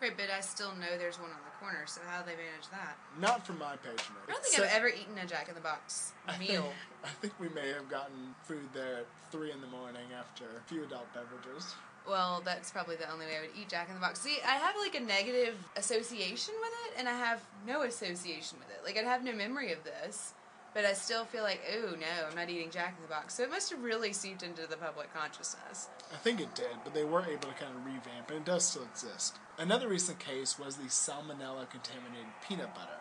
Right, 0.00 0.12
but 0.14 0.28
I 0.30 0.40
still 0.40 0.74
know 0.74 0.98
there's 0.98 1.18
one 1.18 1.30
on 1.30 1.40
the 1.44 1.56
corner, 1.58 1.84
so 1.86 2.02
how 2.06 2.20
do 2.20 2.26
they 2.26 2.36
manage 2.36 2.68
that? 2.70 2.98
Not 3.18 3.46
from 3.46 3.58
my 3.58 3.76
patronage. 3.76 4.28
I 4.28 4.32
don't 4.32 4.44
think 4.44 4.60
I've 4.60 4.76
ever 4.76 4.88
eaten 4.88 5.16
a 5.16 5.26
Jack 5.26 5.48
in 5.48 5.54
the 5.54 5.60
Box 5.60 6.12
I 6.28 6.36
meal. 6.38 6.62
Think, 6.62 6.74
I 7.04 7.08
think 7.20 7.32
we 7.40 7.48
may 7.48 7.68
have 7.68 7.88
gotten 7.88 8.34
food 8.44 8.68
there 8.74 8.98
at 8.98 9.06
3 9.32 9.52
in 9.52 9.60
the 9.62 9.66
morning 9.68 10.04
after 10.18 10.44
a 10.44 10.68
few 10.68 10.84
adult 10.84 11.06
beverages. 11.14 11.74
Well, 12.06 12.42
that's 12.44 12.70
probably 12.70 12.96
the 12.96 13.10
only 13.10 13.26
way 13.26 13.38
I 13.38 13.40
would 13.40 13.56
eat 13.58 13.70
Jack 13.70 13.88
in 13.88 13.94
the 13.94 14.00
Box. 14.00 14.20
See, 14.20 14.36
I 14.46 14.56
have 14.56 14.74
like 14.78 14.94
a 14.94 15.00
negative 15.00 15.56
association 15.76 16.54
with 16.60 16.72
it, 16.86 16.98
and 16.98 17.08
I 17.08 17.14
have 17.14 17.40
no 17.66 17.82
association 17.82 18.58
with 18.58 18.68
it. 18.68 18.84
Like, 18.84 18.98
I'd 18.98 19.06
have 19.06 19.24
no 19.24 19.32
memory 19.32 19.72
of 19.72 19.82
this, 19.82 20.34
but 20.76 20.84
I 20.84 20.92
still 20.92 21.24
feel 21.24 21.42
like, 21.42 21.62
oh 21.74 21.92
no, 21.98 22.28
I'm 22.28 22.36
not 22.36 22.50
eating 22.50 22.68
Jack 22.70 22.96
in 22.98 23.02
the 23.02 23.08
Box. 23.08 23.32
So 23.32 23.42
it 23.42 23.50
must 23.50 23.70
have 23.70 23.82
really 23.82 24.12
seeped 24.12 24.42
into 24.42 24.66
the 24.66 24.76
public 24.76 25.12
consciousness. 25.14 25.88
I 26.12 26.18
think 26.18 26.38
it 26.38 26.54
did, 26.54 26.76
but 26.84 26.92
they 26.92 27.02
were 27.02 27.22
able 27.22 27.48
to 27.48 27.54
kind 27.58 27.74
of 27.74 27.86
revamp 27.86 28.30
it. 28.30 28.34
It 28.34 28.44
does 28.44 28.66
still 28.66 28.82
exist. 28.82 29.38
Another 29.56 29.88
recent 29.88 30.18
case 30.18 30.58
was 30.58 30.76
the 30.76 30.84
salmonella 30.84 31.70
contaminated 31.70 32.26
peanut 32.46 32.74
butter. 32.74 33.00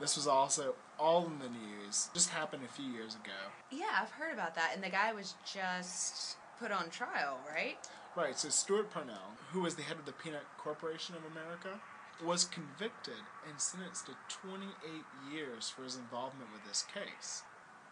This 0.00 0.16
was 0.16 0.26
also 0.26 0.74
all 0.98 1.24
in 1.26 1.38
the 1.38 1.48
news. 1.48 2.10
Just 2.12 2.30
happened 2.30 2.64
a 2.68 2.72
few 2.72 2.90
years 2.90 3.14
ago. 3.14 3.52
Yeah, 3.70 4.00
I've 4.02 4.10
heard 4.10 4.34
about 4.34 4.56
that, 4.56 4.72
and 4.74 4.82
the 4.82 4.90
guy 4.90 5.12
was 5.12 5.36
just 5.46 6.38
put 6.58 6.72
on 6.72 6.90
trial, 6.90 7.38
right? 7.48 7.78
Right, 8.16 8.36
so 8.36 8.48
Stewart 8.48 8.90
Parnell, 8.90 9.38
who 9.52 9.60
was 9.60 9.76
the 9.76 9.82
head 9.82 9.96
of 9.96 10.06
the 10.06 10.12
Peanut 10.12 10.42
Corporation 10.58 11.14
of 11.14 11.22
America, 11.30 11.80
was 12.24 12.44
convicted 12.44 13.22
and 13.48 13.60
sentenced 13.60 14.06
to 14.06 14.12
28 14.48 15.32
years 15.32 15.68
for 15.68 15.82
his 15.82 15.96
involvement 15.96 16.50
with 16.52 16.64
this 16.66 16.84
case. 16.92 17.42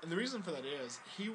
And 0.02 0.10
the 0.10 0.16
reason 0.16 0.42
for 0.42 0.50
that 0.50 0.64
is 0.64 0.98
he 1.16 1.30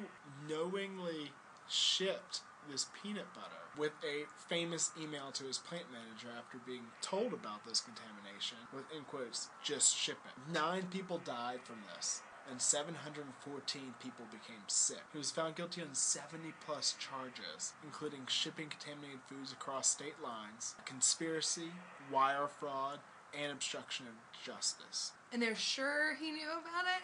knowingly 0.48 1.32
shipped 1.68 2.40
this 2.70 2.86
peanut 3.00 3.32
butter 3.34 3.66
with 3.78 3.92
a 4.04 4.24
famous 4.48 4.90
email 5.00 5.30
to 5.32 5.44
his 5.44 5.58
plant 5.58 5.84
manager 5.92 6.28
after 6.36 6.58
being 6.66 6.82
told 7.00 7.32
about 7.32 7.64
this 7.64 7.80
contamination 7.80 8.58
with 8.74 8.84
in 8.96 9.04
quotes 9.04 9.50
just 9.62 9.96
ship 9.96 10.18
it. 10.24 10.52
Nine 10.52 10.86
people 10.90 11.18
died 11.18 11.60
from 11.64 11.76
this 11.94 12.22
and 12.50 12.60
714 12.60 13.94
people 14.02 14.24
became 14.30 14.62
sick. 14.66 15.02
He 15.12 15.18
was 15.18 15.30
found 15.30 15.56
guilty 15.56 15.82
on 15.82 15.94
70 15.94 16.52
plus 16.64 16.94
charges, 16.98 17.72
including 17.82 18.26
shipping 18.26 18.68
contaminated 18.68 19.20
foods 19.28 19.52
across 19.52 19.88
state 19.88 20.22
lines, 20.22 20.74
conspiracy, 20.84 21.70
wire 22.12 22.48
fraud, 22.48 22.98
and 23.38 23.52
obstruction 23.52 24.06
of 24.06 24.14
justice. 24.44 25.12
And 25.32 25.42
they're 25.42 25.54
sure 25.54 26.14
he 26.20 26.30
knew 26.30 26.50
about 26.50 26.84
it? 26.86 27.02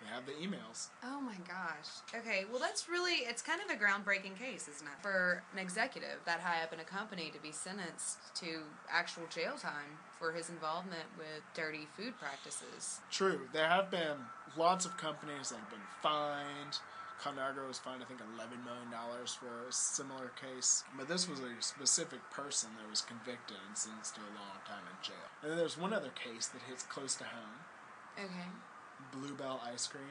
They 0.00 0.14
have 0.14 0.26
the 0.26 0.32
emails. 0.32 0.88
Oh 1.02 1.20
my 1.20 1.36
gosh. 1.48 1.88
Okay, 2.14 2.44
well, 2.50 2.60
that's 2.60 2.88
really, 2.88 3.24
it's 3.26 3.40
kind 3.40 3.60
of 3.62 3.70
a 3.70 3.78
groundbreaking 3.78 4.36
case, 4.38 4.68
isn't 4.68 4.86
it? 4.86 5.02
For 5.02 5.42
an 5.52 5.58
executive 5.58 6.18
that 6.26 6.40
high 6.40 6.62
up 6.62 6.72
in 6.72 6.80
a 6.80 6.84
company 6.84 7.30
to 7.34 7.40
be 7.40 7.52
sentenced 7.52 8.18
to 8.36 8.62
actual 8.90 9.24
jail 9.30 9.54
time 9.56 9.98
for 10.18 10.32
his 10.32 10.50
involvement 10.50 11.04
with 11.16 11.42
dirty 11.54 11.86
food 11.96 12.14
practices. 12.18 13.00
True, 13.10 13.40
there 13.52 13.68
have 13.68 13.90
been 13.90 14.18
lots 14.56 14.84
of 14.86 14.96
companies 14.96 15.50
that 15.50 15.58
have 15.58 15.70
been 15.70 15.88
fined. 16.02 16.78
Conagra 17.22 17.66
was 17.66 17.78
fined, 17.78 18.02
I 18.02 18.06
think, 18.06 18.20
$11 18.20 18.64
million 18.66 18.90
for 19.26 19.68
a 19.68 19.72
similar 19.72 20.32
case. 20.34 20.82
But 20.98 21.08
this 21.08 21.28
was 21.28 21.40
a 21.40 21.54
specific 21.60 22.18
person 22.30 22.70
that 22.76 22.90
was 22.90 23.00
convicted 23.00 23.56
and 23.66 23.76
sentenced 23.78 24.16
to 24.16 24.20
a 24.20 24.34
long 24.34 24.58
time 24.66 24.82
in 24.90 24.96
jail. 25.00 25.30
And 25.42 25.50
then 25.52 25.58
there's 25.58 25.78
one 25.78 25.92
other 25.94 26.10
case 26.10 26.48
that 26.48 26.62
hits 26.68 26.82
close 26.82 27.14
to 27.16 27.24
home 27.24 27.64
Okay. 28.18 28.48
Bluebell 29.12 29.60
ice 29.66 29.86
cream. 29.86 30.02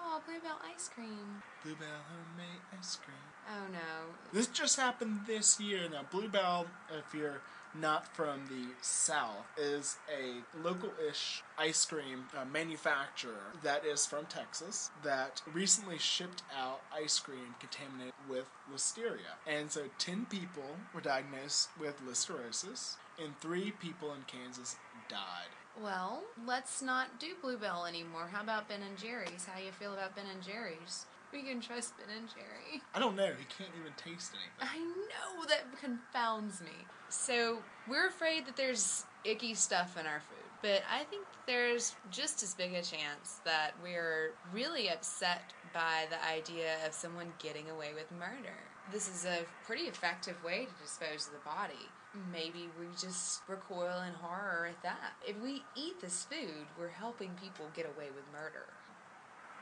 Oh, 0.00 0.20
Bluebell 0.26 0.58
ice 0.74 0.88
cream. 0.88 1.42
Bluebell 1.62 1.86
homemade 2.08 2.60
ice 2.78 2.96
cream. 2.96 3.16
Oh 3.48 3.72
no. 3.72 4.14
This 4.32 4.46
just 4.46 4.78
happened 4.78 5.20
this 5.26 5.58
year. 5.58 5.88
Now, 5.90 6.02
Bluebell, 6.10 6.66
if 6.96 7.14
you're 7.14 7.40
not 7.74 8.14
from 8.14 8.46
the 8.48 8.74
South, 8.80 9.46
is 9.56 9.96
a 10.08 10.58
local 10.58 10.90
ish 11.08 11.42
ice 11.56 11.84
cream 11.84 12.24
uh, 12.36 12.44
manufacturer 12.44 13.52
that 13.62 13.84
is 13.84 14.06
from 14.06 14.26
Texas 14.26 14.90
that 15.02 15.42
recently 15.52 15.98
shipped 15.98 16.42
out 16.56 16.80
ice 16.94 17.18
cream 17.18 17.54
contaminated 17.60 18.14
with 18.28 18.48
listeria. 18.72 19.36
And 19.46 19.70
so 19.70 19.84
10 19.98 20.26
people 20.26 20.76
were 20.94 21.00
diagnosed 21.00 21.70
with 21.78 22.00
listeriosis, 22.06 22.96
and 23.22 23.38
three 23.38 23.72
people 23.72 24.12
in 24.12 24.22
Kansas 24.26 24.76
died. 25.08 25.48
Well, 25.82 26.22
let's 26.46 26.82
not 26.82 27.20
do 27.20 27.34
Bluebell 27.40 27.86
anymore. 27.86 28.28
How 28.32 28.42
about 28.42 28.68
Ben 28.68 28.82
and 28.82 28.98
Jerry's? 28.98 29.46
How 29.46 29.60
you 29.60 29.70
feel 29.72 29.92
about 29.92 30.16
Ben 30.16 30.26
and 30.32 30.42
Jerry's? 30.42 31.06
We 31.32 31.42
can 31.42 31.60
trust 31.60 31.94
Ben 31.98 32.16
and 32.16 32.28
Jerry. 32.28 32.82
I 32.94 32.98
don't 32.98 33.16
know. 33.16 33.26
He 33.26 33.44
can't 33.44 33.70
even 33.78 33.92
taste 33.96 34.32
anything. 34.34 34.60
I 34.60 34.78
know 34.78 35.44
that 35.48 35.78
confounds 35.80 36.60
me. 36.60 36.86
So 37.10 37.58
we're 37.88 38.06
afraid 38.06 38.46
that 38.46 38.56
there's 38.56 39.04
icky 39.24 39.54
stuff 39.54 39.98
in 39.98 40.06
our 40.06 40.20
food, 40.20 40.38
but 40.62 40.82
I 40.90 41.04
think 41.04 41.26
there's 41.46 41.94
just 42.10 42.42
as 42.42 42.54
big 42.54 42.72
a 42.72 42.82
chance 42.82 43.40
that 43.44 43.72
we're 43.82 44.32
really 44.52 44.88
upset 44.90 45.52
by 45.74 46.06
the 46.10 46.24
idea 46.26 46.76
of 46.86 46.92
someone 46.94 47.32
getting 47.38 47.68
away 47.70 47.92
with 47.94 48.10
murder. 48.12 48.56
This 48.90 49.08
is 49.08 49.26
a 49.26 49.44
pretty 49.66 49.84
effective 49.84 50.42
way 50.42 50.66
to 50.66 50.82
dispose 50.82 51.26
of 51.26 51.34
the 51.34 51.44
body. 51.44 51.88
Maybe 52.32 52.68
we 52.80 52.86
just 52.98 53.42
recoil 53.46 54.02
in 54.06 54.14
horror 54.14 54.66
at 54.68 54.82
that. 54.82 55.12
If 55.26 55.40
we 55.40 55.62
eat 55.76 56.00
this 56.00 56.24
food, 56.24 56.66
we're 56.78 56.88
helping 56.88 57.30
people 57.40 57.66
get 57.76 57.84
away 57.84 58.08
with 58.14 58.24
murder. 58.32 58.66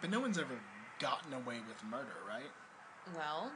But 0.01 0.11
no 0.11 0.21
one's 0.21 0.39
ever 0.39 0.59
gotten 0.99 1.33
away 1.33 1.61
with 1.69 1.83
murder, 1.85 2.25
right? 2.27 2.51
Well, 3.15 3.53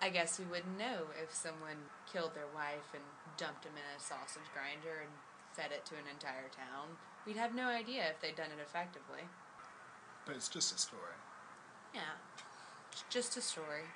I 0.00 0.08
guess 0.08 0.38
we 0.38 0.44
wouldn't 0.46 0.78
know 0.78 1.06
if 1.22 1.32
someone 1.34 1.90
killed 2.10 2.34
their 2.34 2.50
wife 2.54 2.90
and 2.92 3.02
dumped 3.36 3.64
him 3.64 3.72
in 3.74 3.86
a 3.96 4.00
sausage 4.00 4.50
grinder 4.52 5.00
and 5.00 5.10
fed 5.54 5.72
it 5.72 5.86
to 5.86 5.94
an 5.94 6.10
entire 6.10 6.48
town. 6.50 6.96
We'd 7.26 7.36
have 7.36 7.54
no 7.54 7.68
idea 7.68 8.10
if 8.10 8.20
they'd 8.20 8.36
done 8.36 8.50
it 8.50 8.60
effectively. 8.60 9.22
But 10.26 10.36
it's 10.36 10.48
just 10.48 10.74
a 10.74 10.78
story. 10.78 11.18
Yeah, 11.94 12.18
it's 12.90 13.04
just 13.10 13.36
a 13.36 13.42
story. 13.42 13.86